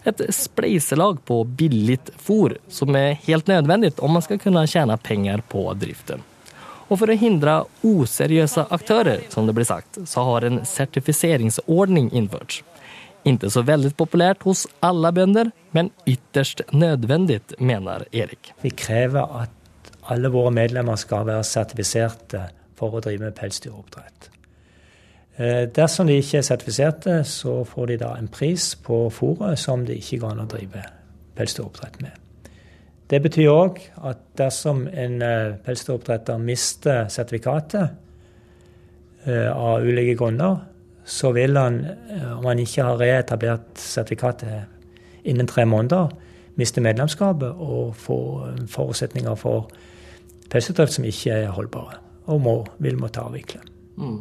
Ett 0.04 0.34
spleiselag 0.34 1.24
på 1.24 1.44
billigt 1.44 2.10
for 2.16 2.58
som 2.68 2.94
är 2.94 3.12
helt 3.12 3.46
nödvändigt 3.46 3.98
om 3.98 4.12
man 4.12 4.22
ska 4.22 4.38
kunna 4.38 4.66
tjäna 4.66 4.96
pengar 4.96 5.42
på 5.48 5.72
driften. 5.74 6.22
Och 6.90 6.98
for 6.98 7.10
å 7.12 7.14
hindre 7.14 7.52
useriøse 7.86 8.64
aktører, 8.74 9.22
som 9.30 9.46
det 9.46 9.54
blir 9.54 9.68
sagt, 9.68 10.00
så 10.10 10.24
har 10.26 10.46
en 10.46 10.64
sertifiseringsordning 10.66 12.10
innført. 12.10 12.64
Inte 13.22 13.50
så 13.52 13.62
veldig 13.62 13.92
populært 14.00 14.42
hos 14.42 14.64
alle 14.82 15.12
bønder, 15.14 15.52
men 15.76 15.92
ytterst 16.08 16.64
nødvendig, 16.72 17.42
mener 17.58 18.06
Erik. 18.10 18.50
Vi 18.64 18.72
krever 18.74 19.36
at 19.44 19.92
alle 20.10 20.32
våre 20.34 20.50
medlemmer 20.50 20.98
skal 20.98 21.28
være 21.28 21.44
sertifiserte 21.46 22.48
for 22.80 22.96
å 22.96 23.02
drive 23.04 23.28
med 23.28 23.36
pelsdyroppdrett. 23.38 24.30
Eh, 25.36 25.68
Dersom 25.76 26.08
de 26.10 26.16
ikke 26.18 26.40
er 26.40 26.48
sertifiserte, 26.48 27.20
så 27.28 27.60
får 27.68 27.92
de 27.92 28.00
da 28.02 28.14
en 28.18 28.32
pris 28.32 28.72
på 28.74 29.04
fôret 29.14 29.60
som 29.62 29.84
det 29.86 30.00
ikke 30.00 30.24
går 30.24 30.34
an 30.34 30.42
å 30.46 30.50
drive 30.50 30.82
pelsdyroppdrett 31.38 32.00
med. 32.02 32.18
Det 33.10 33.18
betyr 33.22 33.50
òg 33.50 33.78
at 34.06 34.18
dersom 34.38 34.84
en 34.86 35.22
eh, 35.26 35.56
pelsdyroppdretter 35.66 36.38
mister 36.38 37.08
sertifikatet 37.10 37.88
eh, 39.26 39.48
av 39.50 39.82
ulike 39.82 40.14
grunner, 40.18 40.60
så 41.04 41.32
vil 41.34 41.58
han, 41.58 41.80
eh, 41.90 42.28
om 42.38 42.46
han 42.46 42.60
ikke 42.62 42.84
har 42.86 43.00
reetablert 43.00 43.80
sertifikatet 43.82 45.24
innen 45.26 45.48
tre 45.50 45.64
måneder, 45.66 46.12
miste 46.60 46.82
medlemskapet 46.84 47.58
og 47.58 47.96
få 47.98 48.18
forutsetninger 48.70 49.34
for 49.38 49.72
pelsdyrdrift 50.52 50.98
som 50.98 51.08
ikke 51.08 51.34
er 51.34 51.56
holdbare, 51.56 51.98
og 52.30 52.40
må, 52.44 52.54
vil 52.78 52.98
måtte 53.00 53.22
avvikle. 53.24 53.62
Mm. 53.98 54.20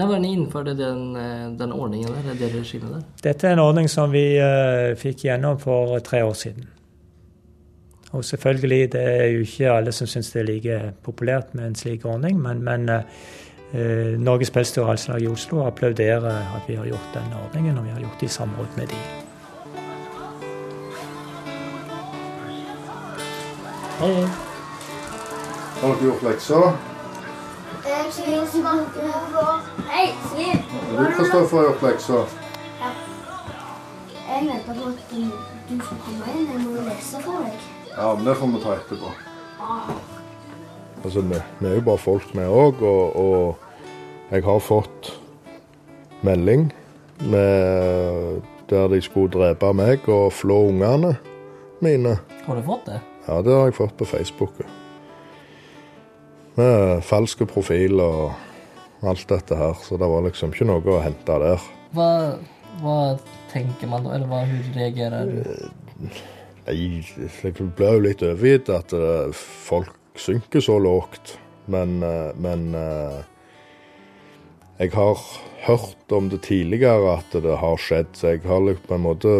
Var 0.00 0.18
ni 0.22 0.32
införde 0.32 0.74
den, 0.78 1.14
den 1.58 1.72
ordningen 1.72 2.12
der, 2.14 2.34
det 2.38 2.52
regimet 2.54 2.92
der? 2.94 3.02
Dette 3.22 3.48
er 3.48 3.56
en 3.56 3.62
ordning 3.64 3.90
som 3.90 4.12
vi 4.12 4.22
uh, 4.40 4.96
fikk 4.96 5.26
gjennom 5.26 5.58
for 5.60 5.98
tre 6.06 6.22
år 6.24 6.36
siden. 6.38 6.68
Og 8.12 8.24
selvfølgelig, 8.24 8.92
det 8.92 9.02
er 9.02 9.26
jo 9.26 9.40
ikke 9.40 9.70
alle 9.70 9.92
som 9.92 10.06
syns 10.06 10.32
det 10.32 10.40
er 10.40 10.44
like 10.44 10.78
populært 11.02 11.54
med 11.54 11.66
en 11.66 11.74
slik 11.74 12.04
ordning, 12.04 12.40
men, 12.42 12.62
men 12.64 12.88
eh, 12.88 14.18
Norges 14.18 14.50
Pelsdyr- 14.50 14.82
og 14.82 15.20
i 15.20 15.26
Oslo 15.26 15.66
applauderer 15.66 16.26
at 16.26 16.68
vi 16.68 16.74
har 16.74 16.84
gjort 16.84 17.10
den 17.14 17.32
ordningen, 17.44 17.78
og 17.78 17.84
vi 17.84 17.90
har 17.90 18.00
gjort 18.00 18.20
det 18.20 18.26
i 18.26 18.28
samråd 18.28 18.66
med 18.76 18.86
de. 18.86 18.96
Hei, 24.00 24.12
hei. 24.12 24.28
Har 25.80 25.88
dere 25.88 26.04
gjort 26.04 26.22
lekser? 26.22 26.76
Hei, 27.84 28.10
Siv. 28.10 28.24
stå 30.68 30.96
du, 30.98 31.12
Kristoffer, 31.16 31.62
gjort 31.62 31.82
lekser? 31.82 32.38
Jeg 34.30 34.48
venter 34.48 34.74
på 34.74 34.88
at 34.88 35.10
du, 35.10 35.20
du 35.70 35.84
skal 35.84 35.96
komme 36.04 36.24
inn. 36.34 36.48
Jeg 36.52 36.60
må 36.64 36.88
lese 36.88 37.22
for 37.22 37.44
deg. 37.44 37.79
Ja, 37.96 38.14
men 38.14 38.24
det 38.24 38.34
får 38.38 38.46
vi 38.46 38.62
ta 38.62 38.74
etterpå. 38.76 39.12
Altså, 41.04 41.20
vi, 41.20 41.40
vi 41.58 41.68
er 41.70 41.78
jo 41.78 41.86
bare 41.86 42.00
folk, 42.00 42.34
vi 42.36 42.44
òg, 42.44 42.82
og, 42.84 43.16
og 43.16 44.32
jeg 44.34 44.44
har 44.44 44.60
fått 44.62 45.14
melding 46.26 46.68
med, 47.32 48.42
der 48.70 48.92
de 48.92 49.00
skulle 49.02 49.32
drepe 49.32 49.72
meg 49.76 50.06
og 50.08 50.28
flå 50.36 50.60
ungene 50.68 51.14
mine. 51.80 52.18
Har 52.44 52.60
du 52.60 52.62
fått 52.66 52.86
det? 52.90 53.00
Ja, 53.26 53.40
det 53.44 53.56
har 53.56 53.68
jeg 53.70 53.78
fått 53.80 53.96
på 53.98 54.08
Facebook. 54.08 54.62
Med 56.58 57.02
falske 57.06 57.46
profiler 57.48 58.04
og 58.26 59.06
alt 59.08 59.28
dette 59.28 59.56
her, 59.56 59.76
så 59.80 59.96
det 60.00 60.08
var 60.12 60.26
liksom 60.26 60.52
ikke 60.52 60.68
noe 60.68 60.84
å 60.84 61.00
hente 61.04 61.38
der. 61.42 61.68
Hva, 61.96 62.10
hva 62.82 62.98
tenker 63.52 63.88
man 63.90 64.04
da, 64.04 64.18
eller 64.18 64.28
hva, 64.30 64.44
reagerer 64.76 65.30
du? 65.30 66.10
Nei, 66.66 67.00
jeg 67.00 67.54
blir 67.56 67.96
jo 67.96 68.02
litt 68.04 68.22
overgitt 68.26 68.68
at 68.72 68.92
eh, 68.96 69.32
folk 69.34 70.18
synker 70.20 70.62
så 70.64 70.76
lågt, 70.82 71.36
men, 71.72 72.00
eh, 72.04 72.30
men 72.36 72.74
eh, 72.76 73.20
jeg 74.80 74.92
har 74.94 75.22
hørt 75.64 76.14
om 76.16 76.28
det 76.32 76.42
tidligere 76.46 77.16
at 77.16 77.32
det 77.32 77.56
har 77.62 77.80
skjedd, 77.80 78.12
så 78.16 78.34
jeg 78.34 78.44
har 78.48 78.68
på 78.86 78.96
en 78.96 79.04
måte 79.04 79.34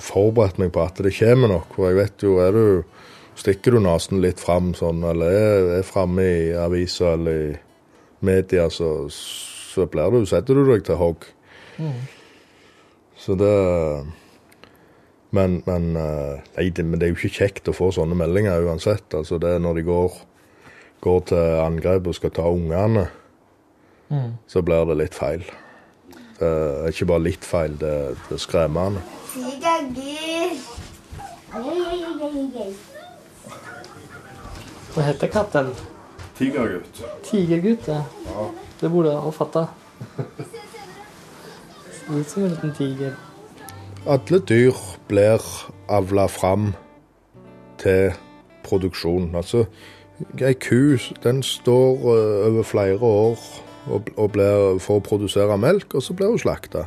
forberedt 0.00 0.60
meg 0.60 0.72
på 0.74 0.82
at 0.84 1.00
det 1.04 1.14
kommer 1.16 1.52
nok. 1.54 1.76
For 1.76 1.90
jeg 1.90 2.00
vet 2.02 2.26
jo, 2.26 2.38
er 2.42 2.54
du 2.56 2.66
Stikker 3.34 3.74
du 3.74 3.80
nesen 3.82 4.20
litt 4.22 4.38
fram 4.38 4.68
sånn, 4.78 5.00
eller 5.10 5.32
er, 5.34 5.64
er 5.80 5.86
framme 5.86 6.22
i 6.22 6.52
aviser 6.54 7.16
eller 7.16 7.40
i 7.48 7.48
media, 8.22 8.68
så, 8.70 9.08
så 9.10 9.88
blir 9.90 10.14
du, 10.14 10.20
setter 10.30 10.54
du 10.54 10.68
deg 10.68 10.84
til 10.86 11.00
hogg. 11.00 11.26
Så 13.18 13.34
det 13.34 13.50
men, 15.34 15.58
men, 15.66 15.90
eh, 15.98 16.38
nei, 16.56 16.68
det, 16.70 16.84
men 16.86 17.00
det 17.00 17.08
er 17.08 17.12
jo 17.12 17.18
ikke 17.18 17.40
kjekt 17.42 17.68
å 17.70 17.74
få 17.74 17.90
sånne 17.96 18.16
meldinger 18.18 18.64
uansett. 18.68 19.08
Altså 19.18 19.40
det 19.42 19.56
er 19.56 19.62
når 19.62 19.80
de 19.80 19.86
går, 19.88 20.16
går 21.04 21.20
til 21.32 21.60
angrep 21.64 22.08
og 22.10 22.16
skal 22.18 22.34
ta 22.34 22.46
ungene, 22.50 23.08
så 24.46 24.62
blir 24.62 24.86
det 24.86 24.98
litt 25.00 25.16
feil. 25.18 25.42
Det 26.38 26.46
er 26.46 26.92
ikke 26.92 27.08
bare 27.10 27.24
litt 27.24 27.46
feil, 27.46 27.74
det, 27.80 27.92
det 28.28 28.36
er 28.36 28.42
skremmende. 28.42 29.02
Hva 34.94 35.06
heter 35.08 35.30
katten? 35.34 35.70
Tigergutt. 36.38 37.02
Tigergutt, 37.26 37.88
ja. 37.90 38.02
Det 38.80 38.90
burde 38.90 39.14
jeg 39.14 39.22
ha 39.26 39.30
fatta. 39.34 39.66
Ser 41.94 42.18
ut 42.18 42.28
som 42.30 42.44
en 42.44 42.50
liten 42.52 42.74
tiger. 42.78 43.14
Alle 44.04 44.38
dyr 44.38 44.76
blir 45.08 45.40
avla 45.88 46.26
fram 46.28 46.74
til 47.80 48.12
produksjon. 48.64 49.30
Altså, 49.32 49.62
ei 50.44 50.52
ku 50.60 50.98
den 51.24 51.40
står 51.42 52.02
eh, 52.12 52.48
over 52.50 52.66
flere 52.68 53.00
år 53.00 53.38
og, 53.88 54.10
og 54.16 54.28
blir, 54.34 54.76
for 54.84 55.00
å 55.00 55.04
produsere 55.04 55.56
melk, 55.56 55.96
og 55.96 56.04
så 56.04 56.12
blir 56.12 56.34
hun 56.34 56.42
slakta. 56.42 56.84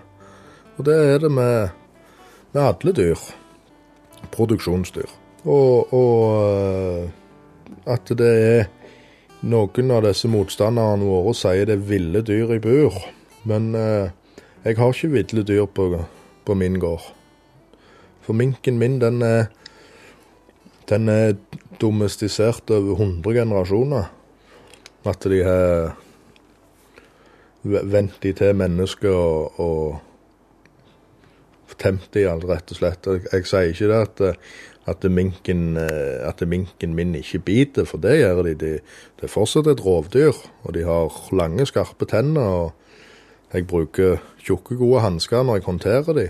Og 0.77 0.85
det 0.85 0.93
er 0.93 1.23
det 1.23 1.31
med, 1.33 1.73
med 2.53 2.61
alle 2.61 2.93
dyr. 2.93 3.23
Produksjonsdyr. 4.33 5.09
Og, 5.45 5.93
og 5.93 6.21
eh, 6.37 7.09
at 7.89 8.13
det 8.13 8.29
er 8.43 8.69
noen 9.41 9.95
av 9.95 10.05
disse 10.05 10.29
motstanderne 10.29 11.09
våre 11.09 11.33
sier 11.37 11.65
det 11.65 11.79
er 11.79 11.89
ville 11.89 12.21
dyr 12.21 12.53
i 12.59 12.61
bur. 12.61 13.01
Men 13.49 13.73
eh, 13.73 14.13
jeg 14.69 14.77
har 14.77 14.93
ikke 14.93 15.15
ville 15.17 15.47
dyr 15.49 15.65
på, 15.65 15.89
på 16.47 16.55
min 16.55 16.79
gård. 16.79 17.03
For 18.23 18.35
minken 18.35 18.79
min, 18.79 18.99
den 19.03 19.21
er, 19.23 19.49
den 20.89 21.09
er 21.11 21.35
domestisert 21.81 22.71
over 22.71 22.95
100 22.95 23.41
generasjoner. 23.41 24.11
At 25.07 25.23
de 25.23 25.43
har 25.43 25.95
vent 27.67 28.19
de 28.23 28.33
til 28.35 28.55
mennesker 28.55 29.15
og, 29.15 29.59
og 29.63 29.99
temt 31.77 32.09
de, 32.15 32.25
alt, 32.29 32.47
rett 32.49 32.71
og 32.73 32.77
slett. 32.79 33.07
Jeg, 33.07 33.21
jeg 33.31 33.45
sier 33.49 33.71
ikke 33.71 33.89
det 33.91 33.99
at, 34.01 34.21
at, 34.91 35.01
minken, 35.11 35.61
at 35.77 36.41
minken 36.49 36.95
min 36.97 37.15
ikke 37.19 37.39
biter, 37.45 37.85
for 37.87 37.97
det 38.01 38.15
gjør 38.21 38.37
de. 38.47 38.53
de. 38.63 38.73
Det 39.19 39.27
er 39.27 39.33
fortsatt 39.33 39.67
et 39.71 39.85
rovdyr, 39.85 40.35
og 40.63 40.69
de 40.75 40.81
har 40.87 41.07
lange, 41.37 41.63
skarpe 41.69 42.05
tenner. 42.09 42.41
og 42.41 42.67
Jeg 43.53 43.67
bruker 43.67 44.11
tjukke, 44.47 44.77
gode 44.79 45.03
hansker 45.03 45.43
når 45.45 45.59
jeg 45.59 45.67
håndterer 45.67 46.17
de. 46.17 46.27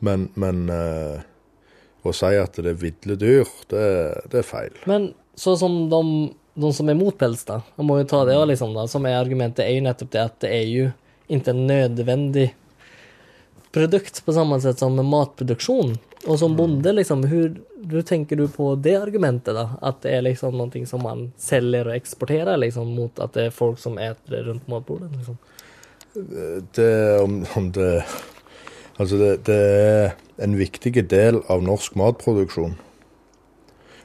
Men, 0.00 0.28
men 0.40 0.68
eh, 0.72 1.24
å 2.02 2.12
si 2.16 2.32
at 2.40 2.56
det 2.56 2.72
er 2.72 2.78
ville 2.80 3.16
dyr, 3.20 3.48
det, 3.72 3.86
det 4.32 4.40
er 4.40 4.46
feil. 4.46 4.78
Men 4.88 5.10
så 5.36 5.56
som 5.60 5.82
de, 5.92 6.02
de 6.60 6.72
som 6.76 6.88
er 6.88 6.98
mot 6.98 7.16
pels, 7.16 7.44
da, 7.48 7.60
jeg 7.76 7.88
må 7.88 8.00
jo 8.00 8.08
ta 8.08 8.22
det 8.28 8.38
liksom, 8.52 8.72
da, 8.76 8.86
som 8.90 9.06
er 9.08 9.18
argumentet, 9.20 9.66
er 9.66 9.76
jo 9.76 9.84
nettopp 9.88 10.12
det 10.14 10.24
at 10.24 10.40
det 10.44 10.54
er 10.56 10.66
jo 10.68 10.88
ikke 11.30 11.52
en 11.52 11.66
nødvendig 11.68 12.50
produkt 13.70 14.24
på 14.24 14.32
samme 14.34 14.58
sett 14.60 14.80
som 14.82 14.96
matproduksjon. 15.06 15.94
Og 16.26 16.38
som 16.38 16.56
bonde, 16.56 16.92
liksom, 16.92 17.22
hur 17.30 18.02
tenker 18.02 18.36
du 18.36 18.48
på 18.48 18.74
det 18.74 18.96
argumentet, 18.98 19.54
da? 19.56 19.78
At 19.80 20.02
det 20.04 20.16
er 20.16 20.26
liksom 20.26 20.58
noe 20.58 20.82
som 20.86 21.04
man 21.06 21.30
selger 21.40 21.88
og 21.88 21.96
eksporterer, 21.96 22.58
liksom, 22.60 22.90
mot 22.96 23.22
at 23.22 23.36
det 23.36 23.48
er 23.48 23.56
folk 23.56 23.78
som 23.80 23.96
eter 24.00 24.34
det 24.34 24.42
rundt 24.48 24.68
matbordet? 24.68 25.12
Liksom. 25.16 25.38
Det, 26.14 27.20
om, 27.20 27.46
om 27.56 27.72
det 27.72 28.02
Altså, 29.00 29.16
det, 29.16 29.46
det 29.46 29.54
er 29.56 30.10
en 30.44 30.58
viktig 30.58 30.92
del 31.08 31.38
av 31.48 31.62
norsk 31.64 31.94
matproduksjon. 31.96 32.74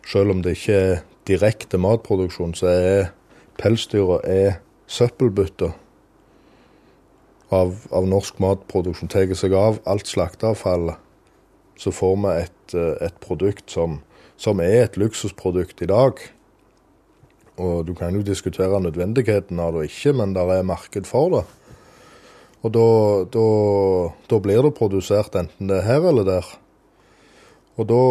Selv 0.07 0.31
om 0.31 0.43
det 0.45 0.53
ikke 0.55 0.77
er 0.79 1.01
direkte 1.27 1.75
matproduksjon, 1.81 2.53
så 2.55 2.69
er 2.71 3.09
pelsdyra 3.59 4.21
er 4.23 4.61
søppelbytter 4.87 5.73
av, 7.51 7.75
av 7.91 8.07
norsk 8.07 8.39
matproduksjon. 8.39 9.11
Tar 9.11 9.35
seg 9.35 9.57
av 9.59 9.81
alt 9.83 10.07
slakteavfallet, 10.07 10.95
så 11.75 11.91
får 11.91 12.15
vi 12.23 12.37
et, 12.45 12.77
et 13.09 13.19
produkt 13.19 13.67
som, 13.75 13.99
som 14.39 14.63
er 14.63 14.85
et 14.85 14.95
luksusprodukt 15.01 15.83
i 15.83 15.91
dag. 15.91 16.23
Og 17.59 17.83
du 17.87 17.91
kan 17.99 18.15
jo 18.15 18.23
diskutere 18.23 18.79
nødvendigheten 18.79 19.59
av 19.59 19.75
det 19.75 19.89
ikke, 19.89 20.15
men 20.15 20.39
det 20.39 20.47
er 20.55 20.67
marked 20.71 21.11
for 21.11 21.35
det. 21.35 21.45
Og 22.65 22.71
da, 22.73 22.85
da, 23.29 23.47
da 24.31 24.39
blir 24.41 24.63
det 24.65 24.73
produsert 24.77 25.35
enten 25.37 25.69
det 25.69 25.83
er 25.83 25.85
her 25.85 26.07
eller 26.09 26.25
der. 26.25 26.47
Og 27.75 27.87
da 27.89 28.01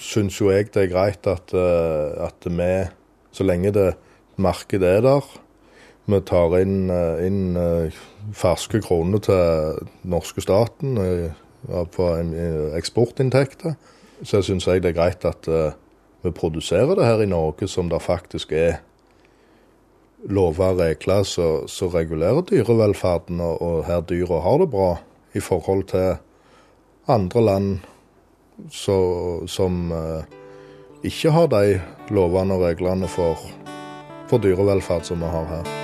syns 0.00 0.38
jo 0.40 0.50
jeg 0.50 0.72
det 0.74 0.86
er 0.86 0.92
greit 0.92 1.26
at, 1.30 1.52
eh, 1.54 2.16
at 2.26 2.48
vi, 2.48 2.70
så 3.30 3.46
lenge 3.46 3.74
det 3.76 3.90
markedet 4.42 4.96
er 4.98 5.04
der, 5.04 5.28
vi 6.06 6.20
tar 6.26 6.56
inn, 6.58 6.88
eh, 6.90 7.26
inn 7.28 7.58
eh, 7.60 8.00
ferske 8.34 8.80
kroner 8.82 9.22
til 9.22 9.86
norske 10.08 10.42
staten 10.42 10.98
på 11.66 12.04
eksportinntekter, 12.78 13.74
så 14.22 14.40
syns 14.42 14.66
jeg 14.66 14.82
det 14.82 14.92
er 14.92 14.98
greit 14.98 15.24
at 15.26 15.48
vi 16.22 16.30
produserer 16.34 16.94
det 16.94 17.06
her 17.06 17.22
i 17.24 17.28
Norge 17.30 17.66
som 17.70 17.90
det 17.90 17.98
faktisk 18.04 18.54
er 18.54 18.78
lover 20.28 20.72
og 20.72 20.80
regler 20.80 21.26
som 21.26 21.92
regulerer 21.92 22.42
dyrevelferden, 22.46 23.40
og, 23.40 23.62
og 23.62 23.84
her 23.86 24.00
dyra 24.06 24.40
har 24.44 24.58
det 24.62 24.70
bra 24.70 24.96
i 25.36 25.40
forhold 25.40 25.84
til 25.92 26.16
andre 27.06 27.44
land 27.44 27.78
så, 28.72 28.96
som 29.46 29.92
eh, 29.92 30.22
ikke 31.06 31.30
har 31.30 31.50
de 31.52 31.80
lovene 32.10 32.56
og 32.56 32.64
reglene 32.66 33.08
for, 33.08 33.38
for 34.30 34.42
dyrevelferd 34.42 35.04
som 35.04 35.20
vi 35.22 35.30
har 35.30 35.50
her. 35.50 35.74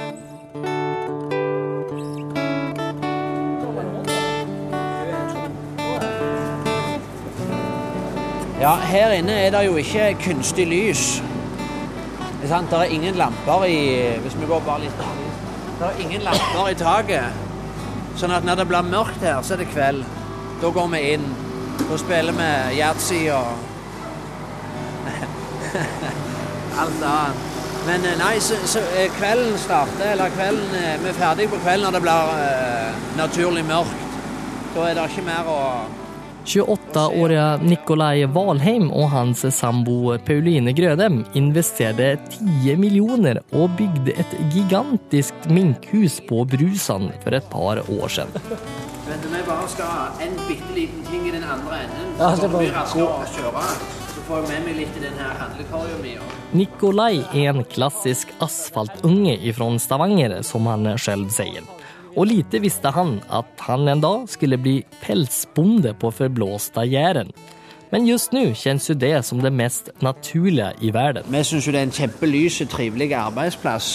Ja, 8.63 8.77
her 8.79 9.11
inne 9.19 9.33
er 9.33 9.51
det 9.51 9.65
jo 9.67 9.77
ikke 9.77 10.13
kunstig 10.23 10.69
lys. 10.71 11.32
Det 12.43 12.51
er 12.51 12.65
det 12.71 12.79
er 12.79 12.91
ingen 12.91 13.15
lamper 13.15 13.65
i 13.65 14.19
Hvis 14.19 14.35
vi 14.41 14.47
går 14.47 14.61
bare 14.67 14.81
litt 14.81 14.99
Det 15.79 15.87
er 15.87 16.01
ingen 16.01 16.23
lamper 16.27 16.69
i 16.71 16.75
taket. 16.75 17.25
Sånn 18.19 18.35
at 18.35 18.45
når 18.45 18.57
det 18.61 18.67
blir 18.69 18.83
mørkt 18.83 19.23
her, 19.23 19.39
så 19.43 19.55
er 19.55 19.63
det 19.63 19.69
kveld. 19.71 20.03
Da 20.63 20.71
går 20.75 20.89
vi 20.93 21.01
inn. 21.15 21.25
Da 21.79 21.97
spiller 21.99 22.35
vi 22.37 22.51
yatzy 22.79 23.21
og 23.31 23.47
alt 26.83 27.03
annet. 27.03 27.49
Men 27.87 28.05
eh, 28.07 28.19
nei, 28.19 28.37
så, 28.39 28.59
så 28.67 28.83
eh, 28.95 29.09
kvelden 29.17 29.57
starter, 29.59 30.13
eller 30.13 30.31
kvelden 30.37 30.77
eh, 30.79 31.01
Vi 31.03 31.11
er 31.11 31.19
ferdig 31.19 31.49
på 31.51 31.59
kvelden 31.65 31.89
når 31.89 31.97
det 31.97 32.03
blir 32.05 32.37
eh, 32.45 33.01
naturlig 33.19 33.65
mørkt. 33.67 34.05
Da 34.75 34.87
er 34.87 34.99
det 34.99 35.09
ikke 35.11 35.27
mer 35.27 35.51
å 35.51 35.59
28-åriga 36.47 37.57
Nikolai 37.63 38.25
Valheim 38.27 38.91
og 38.91 39.11
hans 39.13 39.45
sambo 39.55 40.17
Pauline 40.27 40.75
Grødem 40.77 41.23
investerte 41.39 42.17
10 42.35 42.77
millioner 42.81 43.43
og 43.53 43.75
bygde 43.79 44.15
et 44.19 44.37
gigantisk 44.55 45.35
minkhus 45.51 46.21
på 46.29 46.45
Brusan 46.45 47.11
for 47.25 47.39
et 47.39 47.51
par 47.53 47.83
år 47.87 48.09
siden. 48.09 48.33
Men 49.09 49.27
vi 49.33 49.43
bare 49.47 49.69
skal 49.69 49.91
ha 49.91 50.07
en 50.25 50.39
bitte 50.47 50.75
liten 50.75 51.05
ting 51.11 51.29
i 51.29 51.35
den 51.35 51.45
andre 51.45 51.83
enden. 51.85 52.15
Så 52.19 52.49
det 52.49 52.63
vi 52.63 52.71
raskere 52.75 53.09
å 53.11 53.29
kjøre. 53.35 53.67
Så 54.13 54.25
får 54.29 54.43
jeg 54.43 54.49
med 54.51 54.67
meg 54.69 54.81
litt 54.83 54.99
i 54.99 55.05
den 55.05 55.21
her 55.21 55.37
handlekorga 55.41 56.01
mi. 56.03 56.17
Nikolai 56.57 57.23
er 57.33 57.53
en 57.53 57.65
klassisk 57.65 58.35
asfaltunge 58.45 59.39
ifrån 59.41 59.81
Stavanger 59.83 60.43
som 60.47 60.67
han 60.67 60.99
selv 60.99 61.31
säger. 61.31 61.82
Och 62.17 62.27
lite 62.27 62.59
visste 62.59 62.89
han 62.89 63.21
at 63.29 63.47
han 63.59 63.89
en 63.89 64.01
dag 64.01 64.29
skulle 64.29 64.57
bli 64.57 64.85
pelsbonde 65.01 65.95
på 65.95 66.11
forblåsta 66.11 66.85
Jæren. 66.85 67.33
Men 67.91 68.07
just 68.07 68.33
nå 68.33 68.55
kjennes 68.57 68.89
jo 68.89 68.97
det 68.97 69.15
som 69.25 69.41
det 69.41 69.53
mest 69.53 69.89
naturlige 70.01 70.73
i 70.81 70.91
verden. 70.93 71.25
Vi 71.29 71.45
syns 71.45 71.67
jo 71.67 71.73
det 71.73 71.81
er 71.81 71.89
en 71.89 71.95
kjempelys 71.97 72.61
og 72.65 72.71
trivelig 72.73 73.11
arbeidsplass 73.17 73.89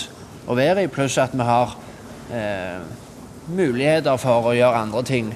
å 0.47 0.57
være 0.57 0.85
i, 0.85 0.89
pluss 0.89 1.17
at 1.21 1.33
vi 1.33 1.45
har 1.45 1.73
eh, 2.33 2.81
muligheter 3.49 4.17
for 4.21 4.49
å 4.49 4.53
gjøre 4.57 4.83
andre 4.85 5.03
ting. 5.05 5.31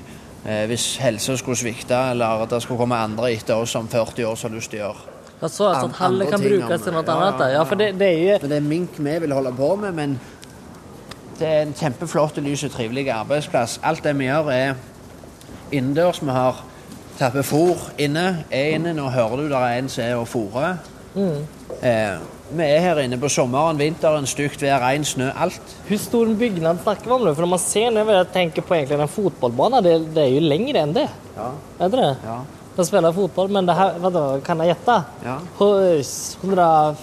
Eh, 0.45 0.65
hvis 0.69 0.95
helsa 1.01 1.37
skulle 1.37 1.57
svikte, 1.57 1.97
eller 2.13 2.45
det 2.49 2.61
skulle 2.63 2.81
komme 2.81 2.97
andre 2.97 3.31
etter 3.33 3.61
oss 3.61 3.75
om 3.77 3.89
40 3.89 4.29
år 4.29 4.37
som 4.37 4.49
har 4.49 4.57
lyst 4.57 4.73
til 4.73 4.81
å 4.81 4.85
gjøre. 4.87 5.17
Ja, 5.41 5.47
så 5.47 5.47
altså, 5.47 5.69
at 5.69 5.83
att 5.83 5.95
hallen 5.97 6.27
kan 6.29 6.41
brukes 6.41 6.81
til 6.81 6.93
noe 6.93 7.01
annet? 7.01 7.09
ja, 7.09 7.15
annat 7.17 7.39
ja. 7.39 7.47
Ja, 7.47 7.53
ja. 7.53 7.63
for 7.63 7.75
det, 7.75 7.91
det 7.99 8.07
er 8.07 8.19
jo 8.21 8.37
Men 8.41 8.49
det 8.49 8.57
er 8.57 8.67
mink 8.69 8.97
vi 8.97 9.17
vil 9.19 9.33
holde 9.33 9.53
på 9.57 9.75
med, 9.75 9.93
men 9.93 10.19
det 11.41 11.49
er 11.49 11.63
en 11.65 11.73
kjempeflott 11.73 12.37
og 12.37 12.45
lys 12.45 12.61
og 12.67 12.73
trivelig 12.75 13.07
arbeidsplass. 13.09 13.79
Alt 13.83 14.03
det 14.05 14.13
vi 14.19 14.27
gjør 14.27 14.51
er 14.53 14.75
innendørs. 15.73 16.21
Vi 16.21 16.29
har 16.35 16.59
tappet 17.17 17.47
fôr 17.47 17.87
inne. 18.01 18.43
Er 18.53 18.75
inne. 18.75 18.93
Nå 18.93 19.07
hører 19.09 19.41
du 19.41 19.47
det 19.49 19.57
er 19.57 19.79
en 19.79 19.89
som 19.89 20.05
er 20.05 20.19
og 20.19 20.29
fôrer. 20.29 20.77
Eh, 21.17 22.21
vi 22.51 22.67
er 22.67 22.83
her 22.83 22.99
inne 23.01 23.17
på 23.19 23.29
sommeren, 23.31 23.79
vinteren, 23.79 24.27
stygt 24.27 24.61
vær, 24.61 24.81
regn, 24.83 25.05
snø, 25.07 25.31
alt. 25.39 25.75
Hvor 25.87 26.01
stor 26.03 26.33
byggnad 26.37 26.81
snakker 26.83 27.07
vi 27.07 27.15
om 27.15 27.25
nu? 27.25 27.31
For 27.33 27.45
når 27.45 27.51
man 27.55 27.63
ser 27.63 27.89
nu 27.95 28.03
vad 28.07 28.33
tenker 28.33 28.65
på 28.67 28.75
egentlig 28.75 28.99
en 28.99 29.11
fotballbanen, 29.11 29.83
det, 29.83 29.95
det 30.15 30.25
er 30.27 30.35
jo 30.35 30.43
lengre 30.45 30.83
enn 30.83 30.93
det. 30.95 31.07
Ja. 31.37 31.47
Er 31.79 31.93
det 31.93 32.03
det? 32.03 32.11
Ja. 32.27 32.37
De 32.75 32.85
spiller 32.87 33.15
fotball, 33.15 33.49
men 33.49 33.65
det 33.65 33.73
här, 33.73 33.97
vadå, 33.99 34.25
kan 34.45 34.59
jeg 34.59 34.75
gjette? 34.75 35.03
ja. 35.25 35.39
Hus, 35.57 36.37
100... 36.43 36.95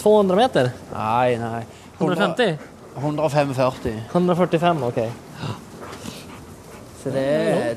200 0.00 0.36
meter? 0.36 0.70
Nei, 0.94 1.36
nei. 1.36 1.64
150? 2.00 2.58
145. 2.96 4.00
145, 4.12 4.82
OK. 4.82 5.00
Så 7.02 7.12
det 7.14 7.26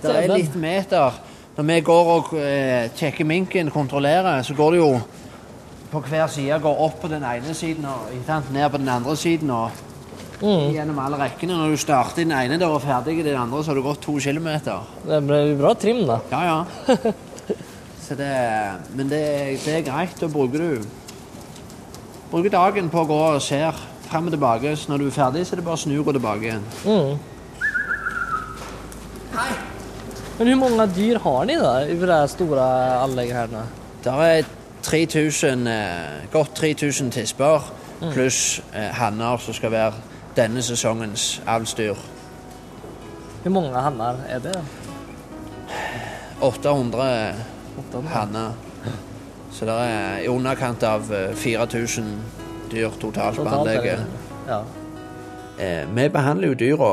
det 0.03 0.15
er 0.15 0.33
litt 0.33 0.55
meter. 0.55 1.21
Når 1.53 1.67
vi 1.69 1.79
går 1.85 2.07
og 2.15 2.31
eh, 2.39 2.89
sjekker 2.97 3.27
minken, 3.29 3.69
kontrollerer, 3.71 4.41
så 4.41 4.55
går 4.57 4.71
det 4.73 4.79
jo 4.79 4.89
på 5.91 6.01
hver 6.09 6.27
side. 6.27 6.59
Går 6.63 6.81
opp 6.87 7.01
på 7.03 7.11
den 7.11 7.23
ene 7.23 7.53
siden 7.53 7.85
og 7.85 8.09
sant, 8.25 8.49
ned 8.53 8.69
på 8.73 8.81
den 8.81 8.89
andre 8.89 9.15
siden. 9.17 9.51
og 9.53 9.83
Gjennom 10.43 10.97
alle 10.99 11.19
rekkene. 11.21 11.55
Når 11.55 11.75
du 11.75 11.77
starter 11.79 12.23
i 12.23 12.25
den 12.25 12.33
ene 12.35 12.57
der 12.59 12.71
og 12.71 12.81
er 12.81 12.87
ferdig 12.87 13.19
i 13.19 13.27
den 13.27 13.37
andre, 13.39 13.61
så 13.63 13.71
har 13.71 13.79
du 13.79 13.85
gått 13.85 14.01
to 14.03 14.17
kilometer. 14.19 14.81
Det 15.05 15.21
blir 15.27 15.53
bra 15.59 15.75
trim 15.77 16.03
da. 16.09 16.19
Ja, 16.31 16.41
ja. 16.49 17.13
Så 18.03 18.17
det, 18.19 18.33
men 18.97 19.07
det, 19.07 19.21
det 19.63 19.77
er 19.77 19.85
greit. 19.87 20.17
Da 20.19 20.27
bruker 20.27 20.59
du 20.59 21.03
bruker 22.33 22.49
dagen 22.49 22.89
på 22.89 23.03
å 23.03 23.07
gå 23.07 23.17
og 23.35 23.41
se 23.45 23.61
fram 24.13 24.29
og 24.29 24.35
tilbake. 24.35 24.75
Så 24.77 24.91
når 24.91 25.03
du 25.03 25.07
er 25.09 25.15
ferdig, 25.15 25.45
så 25.47 25.55
er 25.55 25.61
det 25.61 25.65
bare 25.65 25.79
å 25.79 25.83
snu 25.83 25.95
og 25.97 26.05
gå 26.07 26.17
tilbake 26.17 26.49
igjen. 26.49 26.65
Mm. 26.85 27.13
Men 30.37 30.49
hvor 30.49 30.59
mange 30.69 30.89
dyr 30.95 31.19
har 31.23 31.45
ni 31.45 31.55
da, 31.57 31.73
i 31.85 31.95
det 31.97 32.19
store 32.33 32.65
anlegget 33.03 33.35
her? 33.37 33.71
Det 34.03 34.13
er 34.13 34.49
3000, 34.83 35.67
eh, 35.67 36.27
godt 36.31 36.55
3000 36.55 37.11
tisper, 37.11 37.71
pluss 38.11 38.61
eh, 38.73 38.89
hanner 38.97 39.37
som 39.37 39.53
skal 39.53 39.71
være 39.71 39.93
denne 40.35 40.61
sesongens 40.61 41.41
avlsdyr. 41.47 41.95
Hvor 43.43 43.53
mange 43.53 43.81
hanner 43.85 44.21
er 44.27 44.39
det? 44.43 44.57
800 46.41 47.33
800. 47.77 48.09
hanner. 48.09 48.51
Så 49.51 49.65
det 49.65 49.73
er 49.73 50.23
i 50.23 50.27
underkant 50.27 50.83
av 50.83 51.13
eh, 51.13 51.35
4000 51.35 52.42
dyr 52.73 52.95
totalt 53.01 53.39
på 53.39 53.47
anlegget. 53.47 54.05
Ja. 54.47 54.63
Eh, 55.59 55.83
vi 55.95 56.07
behandler 56.09 56.51
jo 56.51 56.59
dyra 56.59 56.91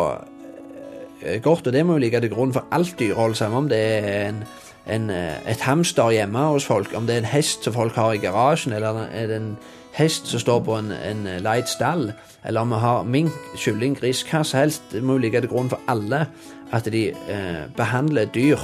eh, 1.23 1.41
godt, 1.43 1.67
og 1.67 1.73
det 1.73 1.85
må 1.87 1.97
jo 1.97 2.05
ligge 2.05 2.21
til 2.21 2.33
grunn 2.33 2.53
for 2.53 2.69
alt 2.73 2.99
dyrehold, 2.99 3.35
samme 3.35 3.65
om 3.65 3.69
det 3.71 3.81
er 3.81 4.29
en, 4.29 4.43
en, 4.87 5.11
eh, 5.11 5.37
et 5.49 5.65
hamster 5.65 6.13
hjemme 6.15 6.47
hos 6.53 6.69
folk, 6.69 6.93
om 6.95 7.09
det 7.09 7.17
er 7.17 7.25
en 7.25 7.33
hest 7.33 7.65
som 7.65 7.77
folk 7.77 7.97
har 7.97 8.13
i 8.15 8.23
garasjen, 8.23 8.77
eller 8.77 9.07
er 9.09 9.31
det 9.31 9.41
en 9.41 9.55
hest 9.97 10.29
som 10.31 10.41
står 10.41 10.61
på 10.69 10.77
en, 10.79 10.93
en 10.93 11.25
leit 11.43 11.69
stall, 11.69 12.13
eller 12.45 12.61
om 12.61 12.75
vi 12.75 12.81
har 12.85 13.03
mink, 13.05 13.33
kylling, 13.57 13.97
gris, 13.99 14.23
hva 14.29 14.45
som 14.45 14.63
helst, 14.63 14.93
det 14.93 15.03
må 15.03 15.19
jo 15.19 15.25
ligge 15.25 15.43
til 15.43 15.53
grunn 15.53 15.73
for 15.73 15.83
alle 15.91 16.27
at 16.73 16.87
de 16.93 17.09
eh, 17.11 17.65
behandler 17.77 18.31
dyr 18.31 18.61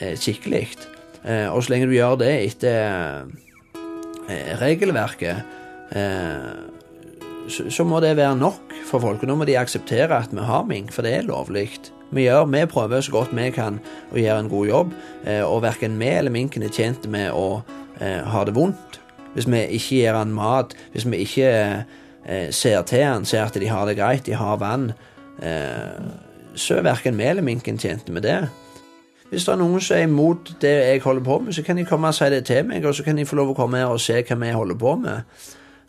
eh, 0.00 0.14
skikkelig. 0.16 0.68
Eh, 1.24 1.48
og 1.50 1.64
så 1.64 1.74
lenge 1.74 1.88
du 1.90 1.96
gjør 1.96 2.20
det 2.22 2.30
etter 2.46 3.26
eh, 4.28 4.52
regelverket, 4.60 5.42
eh, 5.42 5.56
så, 5.92 7.64
så 7.72 7.84
må 7.88 8.00
det 8.04 8.16
være 8.18 8.36
nok 8.36 8.74
for 8.88 9.02
folk. 9.02 9.22
Og 9.22 9.30
nå 9.30 9.38
må 9.40 9.46
de 9.48 9.58
akseptere 9.58 10.16
at 10.16 10.34
vi 10.34 10.44
har 10.44 10.66
mink, 10.68 10.92
for 10.92 11.06
det 11.06 11.14
er 11.16 11.28
lovlig. 11.28 11.70
Vi 12.10 12.24
gjør, 12.24 12.46
vi 12.48 12.64
prøver 12.66 13.00
så 13.04 13.12
godt 13.12 13.34
vi 13.36 13.50
kan 13.52 13.80
å 14.12 14.16
gjøre 14.16 14.44
en 14.44 14.52
god 14.52 14.68
jobb, 14.68 14.94
eh, 15.28 15.42
og 15.44 15.62
verken 15.64 15.98
vi 16.00 16.08
eller 16.08 16.32
minken 16.32 16.64
er 16.64 16.72
tjent 16.72 17.04
med 17.10 17.34
å 17.36 17.60
eh, 18.00 18.24
ha 18.24 18.44
det 18.48 18.56
vondt. 18.56 19.00
Hvis 19.34 19.48
vi 19.48 19.66
ikke 19.76 19.98
gir 19.98 20.16
han 20.16 20.32
mat, 20.32 20.72
hvis 20.94 21.04
vi 21.08 21.20
ikke 21.26 21.50
eh, 22.24 22.48
ser 22.54 22.80
til 22.88 23.04
han, 23.04 23.28
ser 23.28 23.44
at 23.44 23.60
de 23.60 23.68
har 23.68 23.84
det 23.86 23.98
greit, 23.98 24.24
de 24.26 24.38
har 24.40 24.56
vann, 24.62 24.92
eh, 25.44 26.00
så 26.56 26.78
er 26.78 26.88
verken 26.88 27.20
vi 27.20 27.28
eller 27.28 27.44
minken 27.44 27.78
tjent 27.78 28.08
med 28.08 28.24
det. 28.24 28.40
Hvis 29.28 29.44
det 29.44 29.52
er 29.52 29.60
noen 29.60 29.82
som 29.84 29.98
er 29.98 30.06
imot 30.08 30.54
det 30.62 30.72
jeg 30.72 31.04
holder 31.04 31.24
på 31.26 31.38
med, 31.44 31.52
så 31.52 31.62
kan 31.62 31.76
de 31.76 31.84
komme 31.84 32.08
og 32.08 32.16
si 32.16 32.30
det 32.32 32.46
til 32.48 32.64
meg, 32.64 32.88
og 32.88 32.96
så 32.96 33.04
kan 33.04 33.20
de 33.20 33.28
få 33.28 33.36
lov 33.36 33.52
å 33.52 33.58
komme 33.58 33.82
her 33.82 33.92
og 33.92 34.00
se 34.00 34.16
hva 34.24 34.40
vi 34.40 34.56
holder 34.56 34.80
på 34.80 34.94
med. 35.02 35.28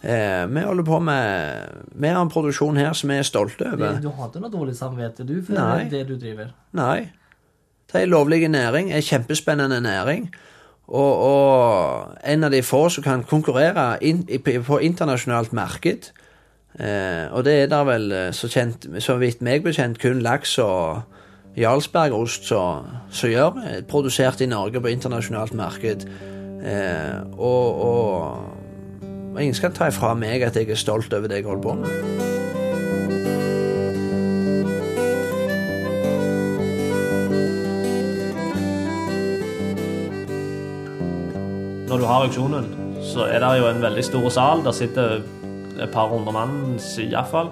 Eh, 0.02 0.46
vi 0.48 0.62
holder 0.64 0.86
på 0.88 1.00
med 1.04 1.64
Vi 1.92 2.08
har 2.08 2.22
en 2.22 2.30
produksjon 2.32 2.78
her 2.80 2.94
som 2.96 3.10
vi 3.12 3.18
er 3.20 3.28
stolte 3.28 3.68
over. 3.68 3.98
Du 4.00 4.08
har 4.10 4.30
ikke 4.30 4.44
noe 4.44 4.54
dårlig 4.54 4.76
samvete 4.78 5.26
du 5.28 5.42
for 5.44 5.58
Nei. 5.58 5.90
det 5.92 6.06
du 6.08 6.16
driver? 6.16 6.54
Nei. 6.74 7.10
Det 7.90 7.98
er 7.98 8.06
en 8.06 8.14
lovlig 8.14 8.48
næring, 8.48 8.94
en 8.94 9.02
kjempespennende 9.02 9.82
næring. 9.82 10.30
Og, 10.88 11.14
og 11.26 12.18
en 12.24 12.44
av 12.44 12.52
de 12.52 12.62
få 12.64 12.88
som 12.90 13.04
kan 13.04 13.24
konkurrere 13.24 13.98
in, 14.02 14.24
på 14.66 14.80
internasjonalt 14.82 15.54
marked. 15.54 16.12
Eh, 16.80 17.26
og 17.34 17.44
det 17.46 17.64
er 17.64 17.68
der 17.68 17.84
vel, 17.84 18.12
eh, 18.12 18.32
så, 18.34 18.48
kjent, 18.48 18.88
så 19.04 19.18
vidt 19.18 19.42
meg 19.42 19.64
bekjent, 19.66 20.00
kun 20.00 20.22
laks 20.22 20.58
og 20.64 21.02
Jarlsbergost 21.58 22.46
som 22.48 22.86
som 23.12 23.30
gjør, 23.30 23.58
eh, 23.66 23.82
produsert 23.84 24.42
i 24.42 24.46
Norge 24.46 24.82
på 24.82 24.88
internasjonalt 24.88 25.54
marked. 25.54 26.06
Eh, 26.64 27.22
og, 27.38 27.82
og 27.82 28.59
og 29.34 29.42
ingen 29.42 29.56
skal 29.58 29.74
ta 29.76 29.88
ifra 29.90 30.16
meg 30.18 30.44
at 30.46 30.58
jeg 30.58 30.70
er 30.70 30.80
stolt 30.80 31.14
over 31.14 31.30
det 31.30 31.42
jeg 31.42 31.48
holder 31.48 31.64
på 31.64 31.74
med. 31.80 32.28
Når 41.90 41.98
du 41.98 42.06
har 42.06 42.26
auksjonen, 42.26 42.68
så 43.02 43.26
er 43.26 43.42
det 43.42 43.56
jo 43.58 43.70
en 43.70 43.82
veldig 43.82 44.04
stor 44.06 44.30
sal. 44.30 44.62
Der 44.66 44.76
sitter 44.78 45.22
et 45.80 45.90
par 45.94 46.12
hundre 46.12 46.34
mann 46.36 46.78
iallfall. 47.02 47.50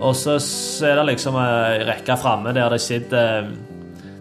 Og 0.00 0.16
så, 0.16 0.38
er 0.86 0.96
det 0.98 1.10
liksom 1.12 1.36
ei 1.38 1.84
rekke 1.86 2.16
framme 2.18 2.54
der 2.56 2.72
det 2.72 2.80
sitter 2.80 3.50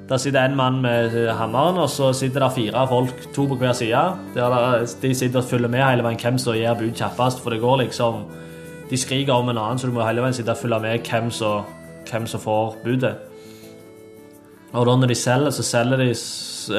der 0.09 0.17
sitter 0.17 0.41
en 0.41 0.55
mann 0.57 0.81
med 0.81 1.13
hammeren, 1.37 1.77
og 1.77 1.89
så 1.89 2.09
sitter 2.17 2.41
det 2.41 2.53
fire 2.55 2.87
folk, 2.89 3.27
to 3.33 3.45
på 3.45 3.55
hver 3.61 3.75
side. 3.77 4.03
Der 4.33 4.85
de 5.01 5.15
sitter 5.15 5.39
og 5.39 5.45
følger 5.45 5.69
med 5.69 5.85
hele 5.85 6.03
veien 6.03 6.17
hvem 6.17 6.37
som 6.41 6.55
gir 6.57 6.77
bud 6.79 6.95
kjappest, 6.97 7.43
for 7.43 7.53
det 7.53 7.61
går 7.61 7.83
liksom 7.85 8.23
De 8.89 8.97
skriker 8.97 9.33
om 9.33 9.49
en 9.49 9.57
annen, 9.57 9.77
så 9.77 9.85
du 9.85 9.93
må 9.93 10.01
hele 10.01 10.23
veien 10.23 10.33
sitte 10.33 10.49
og 10.49 10.57
følge 10.57 10.79
med 10.81 11.03
hvem 11.05 11.27
som, 11.29 11.67
hvem 12.09 12.23
som 12.25 12.41
får 12.41 12.79
budet. 12.81 13.11
Og 14.73 14.87
da 14.87 14.95
når 14.97 15.11
de 15.11 15.17
selger, 15.17 15.53
så 15.53 15.65
selger 15.65 16.01
de 16.01 16.07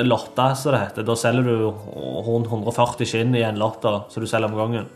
lotter, 0.03 0.57
som 0.59 0.75
det 0.75 0.81
heter. 0.81 1.07
Da 1.07 1.15
selger 1.15 1.47
du 1.47 1.69
rundt 2.27 2.51
140 2.51 3.07
skinn 3.07 3.37
i 3.39 3.45
en 3.47 3.61
lotter, 3.63 4.01
som 4.11 4.25
du 4.25 4.27
selger 4.27 4.51
om 4.51 4.59
gangen. 4.59 4.89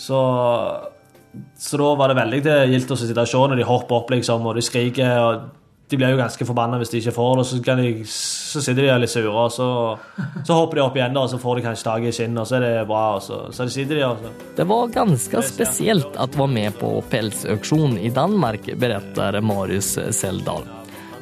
Så, 0.00 0.22
så 1.60 1.82
da 1.82 1.90
var 2.00 2.08
det 2.08 2.16
veldig 2.22 2.40
gildt 2.72 2.96
å 2.96 2.98
sitte 3.02 3.20
og 3.20 3.28
se 3.28 3.44
når 3.44 3.60
de 3.60 3.68
hopper 3.68 4.00
opp, 4.00 4.14
liksom, 4.16 4.48
og 4.48 4.56
de 4.56 4.64
skriker. 4.64 5.20
og 5.20 5.63
De 5.94 5.98
blir 6.00 6.10
jo 6.10 6.18
ganske 6.18 6.46
forbanna 6.48 6.80
hvis 6.80 6.90
de 6.90 6.98
ikke 6.98 7.12
får 7.14 7.36
det, 7.38 7.42
så, 7.46 7.58
de, 7.78 7.90
så 8.10 8.58
sitter 8.64 8.80
de 8.82 8.88
der 8.88 8.98
litt 8.98 9.12
sure, 9.12 9.30
og 9.30 9.52
så, 9.54 9.66
så 10.42 10.56
hopper 10.58 10.80
de 10.80 10.82
opp 10.82 10.96
igjen, 10.98 11.14
og 11.20 11.28
så 11.30 11.38
får 11.38 11.60
de 11.60 11.62
kanskje 11.68 11.86
tak 11.86 12.06
i 12.08 12.10
skinnet, 12.16 12.40
og 12.42 12.48
så 12.50 12.56
er 12.58 12.64
det 12.64 12.86
bra, 12.88 13.02
og 13.14 13.22
så, 13.22 13.36
så 13.54 13.68
sitter 13.70 14.00
de 14.00 14.08
så. 14.08 14.32
Det 14.56 14.66
var 14.66 14.88
ganska 14.96 15.42
speciellt 15.42 16.16
att 16.16 16.36
vara 16.36 16.50
med 16.50 16.78
på 16.78 17.04
pelsauksjon 17.10 17.98
i 17.98 18.10
Danmark, 18.10 18.66
beretter 18.76 19.38
Marius 19.40 19.98
Seldal. 20.10 20.66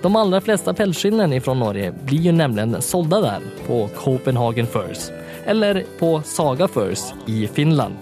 De 0.03 0.17
aller 0.17 0.41
fleste 0.41 0.73
pelsskinnene 0.75 1.41
fra 1.45 1.55
Norge 1.55 1.93
blir 2.07 2.31
jo 2.31 2.33
nemlig 2.33 2.81
solgt 2.83 3.13
der, 3.13 3.45
på 3.67 3.85
Copenhagen 3.97 4.67
Furs 4.67 5.11
eller 5.45 5.85
på 5.99 6.23
Saga 6.25 6.69
Furs 6.69 7.13
i 7.29 7.45
Finland. 7.47 8.01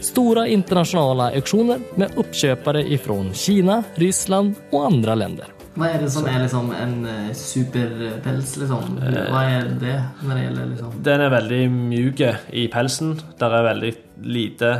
Store 0.00 0.48
internasjonale 0.48 1.34
auksjoner 1.36 1.84
med 2.00 2.16
oppkjøpere 2.16 2.86
fra 3.04 3.20
Kina, 3.34 3.82
Ryssland 4.00 4.54
og 4.70 4.86
andre 4.86 5.14
länder. 5.14 5.55
Hva 5.76 5.90
er 5.92 6.00
det 6.00 6.10
som 6.12 6.24
er 6.28 6.40
liksom 6.40 6.70
en 6.72 6.96
eh, 7.10 7.32
superpels, 7.36 8.54
liksom? 8.62 8.96
Hva 9.02 9.42
er 9.44 9.70
det 9.76 9.96
når 10.22 10.30
det 10.32 10.44
gjelder 10.46 10.70
liksom 10.72 10.98
Den 11.04 11.24
er 11.26 11.34
veldig 11.34 11.62
mjuk 11.74 12.22
i 12.24 12.66
pelsen. 12.72 13.14
Der 13.40 13.56
er 13.58 13.68
veldig 13.68 13.92
lite, 14.24 14.72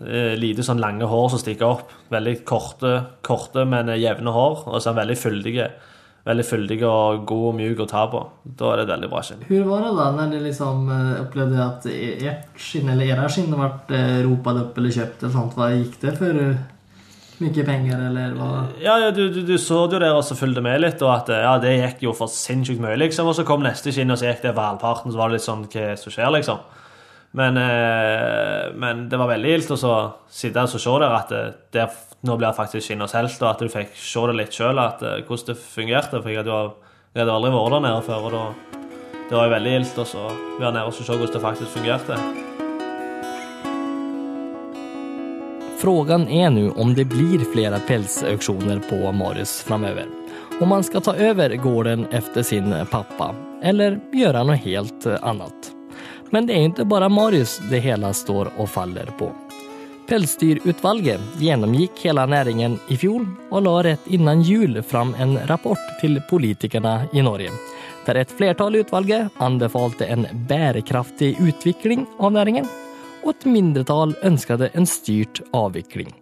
eh, 0.00 0.32
lite 0.40 0.64
sånn 0.64 0.80
lange 0.80 1.08
hår 1.10 1.28
som 1.34 1.42
stikker 1.42 1.68
opp. 1.68 1.92
Veldig 2.12 2.38
korte, 2.48 2.94
korte 3.26 3.66
men 3.68 3.92
jevne 4.00 4.32
hår, 4.32 4.64
og 4.66 4.80
så 4.80 4.90
er 4.90 4.94
den 4.94 5.02
veldig 5.02 5.18
fyldige. 5.20 5.70
Veldig 6.30 6.44
fyldig 6.44 6.80
og 6.84 7.22
god 7.28 7.46
og 7.50 7.54
mjuk 7.56 7.78
å 7.80 7.88
ta 7.88 8.02
på. 8.12 8.18
Da 8.44 8.72
er 8.72 8.80
det 8.80 8.88
et 8.88 8.92
veldig 8.94 9.08
bra 9.12 9.22
skinn. 9.24 9.44
Hvordan 9.48 9.70
var 9.70 9.86
det 9.86 9.92
da 10.00 10.08
når 10.16 10.34
du 10.34 10.42
liksom 10.48 10.90
eh, 10.96 11.14
opplevde 11.20 11.62
at 11.64 11.88
ert 11.92 12.60
skinn, 12.60 12.90
eller 12.92 13.12
era 13.12 13.28
skinn 13.28 13.52
ble 13.52 14.02
ropt 14.26 14.52
opp 14.52 14.80
eller 14.80 15.00
kjøpt 15.00 15.24
eller 15.24 15.36
sånt? 15.36 15.56
Hva 15.56 15.72
gikk 15.76 15.96
det 16.02 16.16
for 16.20 16.44
eh, 16.48 16.60
mye 17.44 17.64
penger, 17.64 18.02
eller 18.10 18.34
hva? 18.36 18.50
Ja, 18.82 18.96
du, 19.14 19.22
du, 19.32 19.40
du 19.46 19.56
så 19.60 19.86
det 19.88 19.98
jo 19.98 20.02
der 20.04 20.16
og 20.16 20.24
så 20.26 20.36
fulgte 20.38 20.62
med 20.64 20.82
litt, 20.82 21.00
og 21.04 21.12
at 21.14 21.32
eh, 21.32 21.44
ja, 21.44 21.54
det 21.62 21.72
gikk 21.76 22.04
jo 22.08 22.14
for 22.16 22.32
sinnssykt 22.32 22.82
mye, 22.82 22.98
liksom. 23.00 23.30
Og 23.30 23.36
så 23.38 23.46
kom 23.48 23.64
neste 23.64 23.94
skinn, 23.94 24.12
og 24.12 24.20
så 24.20 24.28
gikk 24.30 24.44
det 24.44 24.56
valparten, 24.58 25.12
så 25.12 25.20
var 25.20 25.30
det 25.30 25.38
litt 25.38 25.46
sånn 25.46 25.64
hva 25.70 25.94
som 26.00 26.14
skjer, 26.14 26.30
liksom. 26.36 26.60
Men, 27.40 27.56
eh, 27.62 28.68
men 28.74 29.06
det 29.10 29.20
var 29.20 29.30
veldig 29.30 29.54
gildt 29.54 29.72
å 29.76 29.94
sitte 30.26 30.66
og 30.66 30.82
se 30.82 30.98
der 31.04 31.14
at 31.14 31.32
det, 31.32 31.44
der, 31.76 31.96
nå 32.26 32.36
blir 32.36 32.56
faktisk 32.56 32.88
skinnet 32.88 33.12
solgt, 33.12 33.40
og 33.44 33.52
at 33.52 33.64
du 33.64 33.72
fikk 33.72 33.96
se 33.96 34.26
det 34.28 34.36
litt 34.40 34.56
sjøl, 34.56 34.76
hvordan 34.76 35.48
det 35.48 35.58
fungerte. 35.62 36.20
For 36.20 36.32
jeg 36.32 36.42
hadde, 36.42 36.60
jeg 37.14 37.24
hadde 37.24 37.38
aldri 37.38 37.54
vært 37.56 37.76
der 37.76 37.86
nede 37.86 38.04
før, 38.10 38.28
og 38.28 38.36
da, 38.36 38.78
det 39.30 39.38
var 39.38 39.48
jo 39.48 39.56
veldig 39.56 39.74
gildt 39.78 40.04
å 40.04 40.28
være 40.60 40.76
nede 40.76 40.86
og 40.90 40.96
se 40.98 41.10
hvordan 41.10 41.36
det 41.38 41.44
faktisk 41.48 41.76
fungerte. 41.78 42.48
Frågan 45.80 46.28
är 46.28 46.50
nu 46.50 46.70
om 46.70 46.94
det 46.94 47.04
blir 47.04 47.52
flera 47.52 47.78
pälsauktioner 47.78 48.78
på 48.90 49.12
Marius 49.12 49.62
framöver. 49.62 50.06
Om 50.60 50.68
man 50.68 50.84
ska 50.84 51.00
ta 51.00 51.14
över 51.14 51.56
gården 51.56 52.06
efter 52.10 52.42
sin 52.42 52.74
pappa 52.90 53.34
eller 53.62 54.00
göra 54.12 54.42
något 54.42 54.60
helt 54.60 55.06
annat. 55.06 55.72
Men 56.30 56.46
det 56.46 56.52
är 56.52 56.56
inte 56.56 56.84
bara 56.84 57.08
Marius 57.08 57.60
det 57.70 57.78
hela 57.78 58.12
står 58.12 58.50
och 58.56 58.70
faller 58.70 59.06
på. 59.18 59.32
Pälsdyrutvalget 60.08 61.20
gjennomgikk 61.38 62.04
hele 62.04 62.26
næringen 62.26 62.78
i 62.88 62.96
fjol 62.96 63.24
og 63.50 63.62
la 63.62 63.76
rett 63.82 64.06
innan 64.06 64.42
jul 64.42 64.82
fram 64.82 65.14
en 65.18 65.38
rapport 65.48 66.00
til 66.00 66.20
politikerne 66.30 67.08
i 67.12 67.22
Norge. 67.22 67.50
der 68.06 68.14
et 68.14 68.28
flertall 68.28 68.72
flertal 68.72 68.76
utvalget 68.76 69.28
anbefalte 69.38 70.06
en 70.06 70.26
bærekraftig 70.48 71.36
utvikling 71.40 72.06
av 72.18 72.32
näringen 72.32 72.68
och 73.22 73.30
et 73.30 73.44
mindretall 73.44 74.14
önskade 74.22 74.68
en 74.72 74.86
styrt 74.86 75.40
avvikling. 75.52 76.14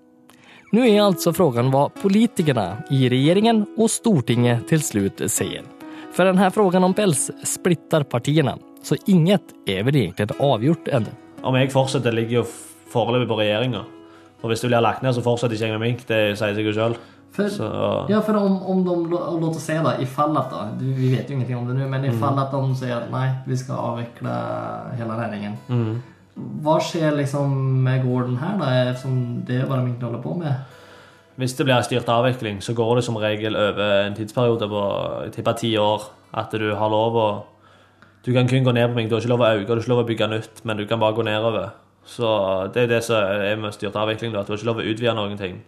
Nå 0.73 0.85
er 0.85 1.01
altså 1.01 1.33
frågan 1.33 1.71
hva 1.73 1.87
politikerne 2.03 2.83
i 2.93 3.09
regjeringen 3.09 3.63
og 3.79 3.89
Stortinget 3.89 4.67
til 4.69 4.83
slutt 4.85 5.23
sier. 5.33 5.65
For 6.13 6.27
denne 6.27 6.43
spørsmålet 6.43 6.55
frågan 6.59 6.85
om 6.85 6.95
pels 6.97 7.31
splitter 7.47 8.05
partiene, 8.05 8.57
så 8.85 8.99
inget 9.07 9.55
er 9.69 9.85
vel 9.87 9.97
egentlig 9.97 10.35
avgjort 10.41 10.89
ennå. 10.93 11.15
Om 11.43 11.55
jeg 11.57 11.71
fortsetter, 11.73 12.13
ligger 12.13 12.41
jo 12.41 12.49
foreløpig 12.93 13.29
på 13.31 13.39
regjeringa. 13.39 13.85
Og 14.43 14.51
hvis 14.51 14.61
det 14.61 14.71
blir 14.71 14.83
lagt 14.83 15.03
ned, 15.03 15.15
så 15.15 15.23
fortsetter 15.25 15.57
ikke 15.57 15.71
jeg 15.71 15.79
med 15.79 15.87
mink. 15.87 16.05
Det 16.09 16.21
sier 16.39 16.55
seg 16.57 16.67
jo 16.69 16.75
sjøl. 16.77 16.99
For, 17.39 17.49
Så 17.53 17.67
ja, 18.11 18.21
for 18.25 18.35
om, 18.41 18.63
om 18.67 18.85
de, 18.85 18.95
låter 19.11 19.41
låt 19.41 19.57
oss 19.57 19.69
i 19.71 19.77
att 19.77 20.51
då, 20.51 20.69
du- 20.81 20.93
vi 20.93 21.15
vet 21.17 21.31
jo 21.31 21.35
ingenting 21.37 21.57
om 21.57 21.69
det 21.69 21.75
nå, 21.75 21.89
men 21.89 22.05
i 22.05 22.11
fall 22.11 22.39
at 22.39 22.51
de 22.51 22.75
sier 22.75 22.97
at 22.97 23.11
nei, 23.11 23.29
vi 23.47 23.57
skal 23.57 23.77
avvikle 23.77 24.33
hele 24.97 25.13
regjeringen, 25.13 25.57
mm. 25.69 26.03
Vad 26.39 26.83
skjer 26.87 27.17
liksom 27.17 27.55
med 27.85 28.05
gården 28.07 28.37
her 28.39 28.59
da, 28.61 28.95
som 28.99 29.43
det 29.47 29.63
er 29.63 29.67
bare 29.67 29.83
egentlig 29.83 30.07
holder 30.07 30.23
på 30.23 30.35
med? 30.39 30.77
Hvis 31.39 31.55
det 31.55 31.67
blir 31.69 31.83
styrt 31.87 32.09
avvikling, 32.11 32.63
så 32.63 32.75
går 32.75 32.97
det 32.99 33.05
som 33.07 33.17
regel 33.17 33.57
over 33.57 34.07
en 34.07 34.15
tidsperiode 34.15 34.67
på 34.69 34.83
jeg 35.25 35.33
tipper 35.37 35.59
ti 35.59 35.77
år. 35.79 36.09
At 36.35 36.53
du 36.53 36.75
har 36.75 36.91
lov 36.91 37.17
å 37.17 37.29
Du 38.27 38.33
kan 38.35 38.49
kun 38.49 38.65
gå 38.65 38.73
ned 38.73 38.89
på 38.89 38.95
meg, 38.95 39.09
Du 39.09 39.15
har 39.15 39.23
ikke 39.23 39.31
lov 39.31 39.41
å 39.41 39.55
øke, 39.55 39.67
du 39.67 39.73
har 39.73 39.79
ikke 39.79 39.89
lov 39.89 40.03
å 40.03 40.07
bygge 40.07 40.27
nytt, 40.29 40.65
men 40.65 40.77
du 40.77 40.87
kan 40.87 41.01
bare 41.01 41.15
gå 41.15 41.23
nedover. 41.23 41.71
Så 42.05 42.27
det 42.75 42.83
er 42.83 42.87
det 42.87 43.05
som 43.05 43.17
er 43.17 43.57
med 43.57 43.73
styrt 43.73 43.97
avvikling, 43.97 44.35
at 44.37 44.47
du 44.47 44.53
har 44.53 44.59
ikke 44.59 44.67
lov 44.67 44.81
å 44.83 44.85
utvide 44.85 45.15
noen 45.15 45.39
ting. 45.39 45.63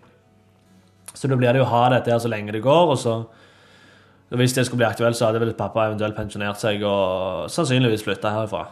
Så 1.15 1.29
da 1.29 1.37
blir 1.37 1.53
det 1.53 1.61
jo 1.63 1.65
å 1.65 1.71
ha 1.71 1.89
dette 1.89 2.11
her 2.11 2.19
så 2.19 2.29
lenge 2.29 2.53
det 2.53 2.63
går, 2.63 2.91
og 2.91 2.99
så 2.99 3.25
Hvis 4.31 4.53
det 4.53 4.67
skulle 4.67 4.79
bli 4.79 4.87
aktuelt, 4.87 5.17
så 5.17 5.27
hadde 5.27 5.41
vel 5.41 5.55
pappa 5.59 5.89
eventuelt 5.89 6.15
pensjonert 6.15 6.57
seg 6.57 6.85
og 6.87 7.51
sannsynligvis 7.51 8.05
flytta 8.05 8.31
herifra. 8.31 8.69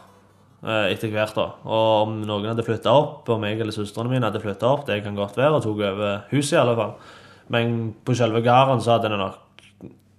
Eh, 0.65 0.93
Etter 0.93 1.13
hvert, 1.13 1.37
da. 1.37 1.47
Og 1.65 1.89
om 2.05 2.19
noen 2.27 2.51
hadde 2.51 2.67
flytta 2.67 2.95
opp, 2.95 3.29
om 3.35 3.47
jeg 3.47 3.61
eller 3.61 3.75
søstrene 3.75 4.13
mine 4.13 4.29
hadde 4.29 4.43
flytta 4.43 4.71
opp, 4.71 4.87
det 4.89 5.03
kan 5.05 5.19
godt 5.19 5.39
være, 5.39 5.59
og 5.59 5.67
tok 5.67 5.83
over 5.83 6.25
huset 6.33 6.57
i 6.57 6.63
alle 6.63 6.77
fall. 6.79 6.95
Men 7.55 7.93
på 8.05 8.17
selve 8.17 8.43
gården 8.45 8.83
så 8.85 8.97
hadde 8.97 9.09
det 9.09 9.19
nok 9.23 9.45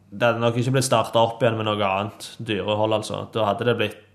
Det 0.10 0.26
hadde 0.26 0.42
nok 0.42 0.56
ikke 0.58 0.72
blitt 0.74 0.88
starta 0.88 1.22
opp 1.22 1.44
igjen 1.44 1.60
med 1.60 1.68
noe 1.68 1.86
annet 1.86 2.32
dyrehold, 2.42 2.96
altså. 2.98 3.28
Da 3.34 3.46
hadde 3.52 3.68
det 3.68 3.76
blitt 3.78 4.06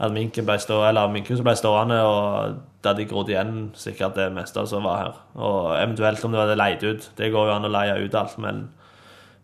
at 0.00 0.14
minken 0.14 0.46
ble 0.48 0.56
stå, 0.56 0.78
eller 0.88 1.10
minkhuset 1.12 1.44
ble 1.44 1.52
stående, 1.58 1.98
og 2.08 2.60
det 2.80 2.88
hadde 2.88 3.08
grodd 3.10 3.28
igjen 3.28 3.56
sikkert 3.76 4.16
det 4.16 4.30
meste 4.32 4.64
som 4.70 4.86
var 4.88 4.96
her. 5.02 5.18
Og 5.36 5.74
eventuelt 5.76 6.24
om 6.24 6.32
det 6.32 6.40
hadde 6.40 6.56
leid 6.56 6.86
ut. 6.86 7.10
Det 7.18 7.28
går 7.34 7.50
jo 7.50 7.56
an 7.58 7.68
å 7.68 7.72
leie 7.74 7.98
ut 8.00 8.16
alt, 8.16 8.38
men 8.40 8.70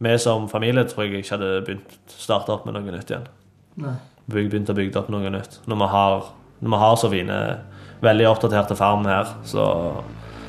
vi 0.01 0.17
som 0.21 0.49
familie 0.49 0.87
tror 0.89 1.05
jeg 1.05 1.21
ikke 1.21 1.37
hadde 1.37 1.53
begynt 1.67 1.97
starta 2.09 2.57
opp 2.57 2.65
med 2.65 2.77
noe 2.77 2.89
nytt 2.89 3.13
igjen. 3.13 3.29
Nei. 3.85 3.99
Begynt 4.27 4.71
å 4.71 4.75
bygge 4.75 4.99
opp 4.99 5.11
noe 5.15 5.31
nytt. 5.31 5.61
Når 5.71 5.79
vi 5.79 5.87
har, 5.93 6.29
når 6.59 6.73
vi 6.73 6.83
har 6.83 6.97
så 6.99 7.11
fine, 7.13 7.41
veldig 8.03 8.29
oppdaterte 8.29 8.77
farm 8.79 9.07
her, 9.07 9.31
så, 9.47 9.67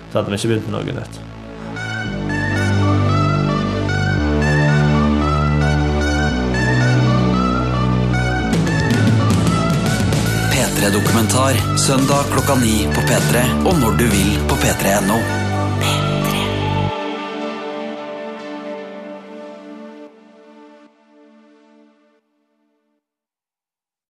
så 0.10 0.18
hadde 0.18 0.34
vi 0.34 0.40
ikke 0.40 0.54
begynt 0.56 0.70
med 0.72 0.80
noe 0.80 0.96
nytt. 0.98 1.20
P3 10.54 10.94
Dokumentar 10.98 11.78
søndag 11.78 12.32
klokka 12.34 12.58
ni 12.64 12.80
på 12.98 13.06
P3 13.12 13.46
og 13.68 13.76
når 13.84 14.02
du 14.02 14.08
vil 14.10 14.40
på 14.50 14.58
p3.no. 14.66 15.47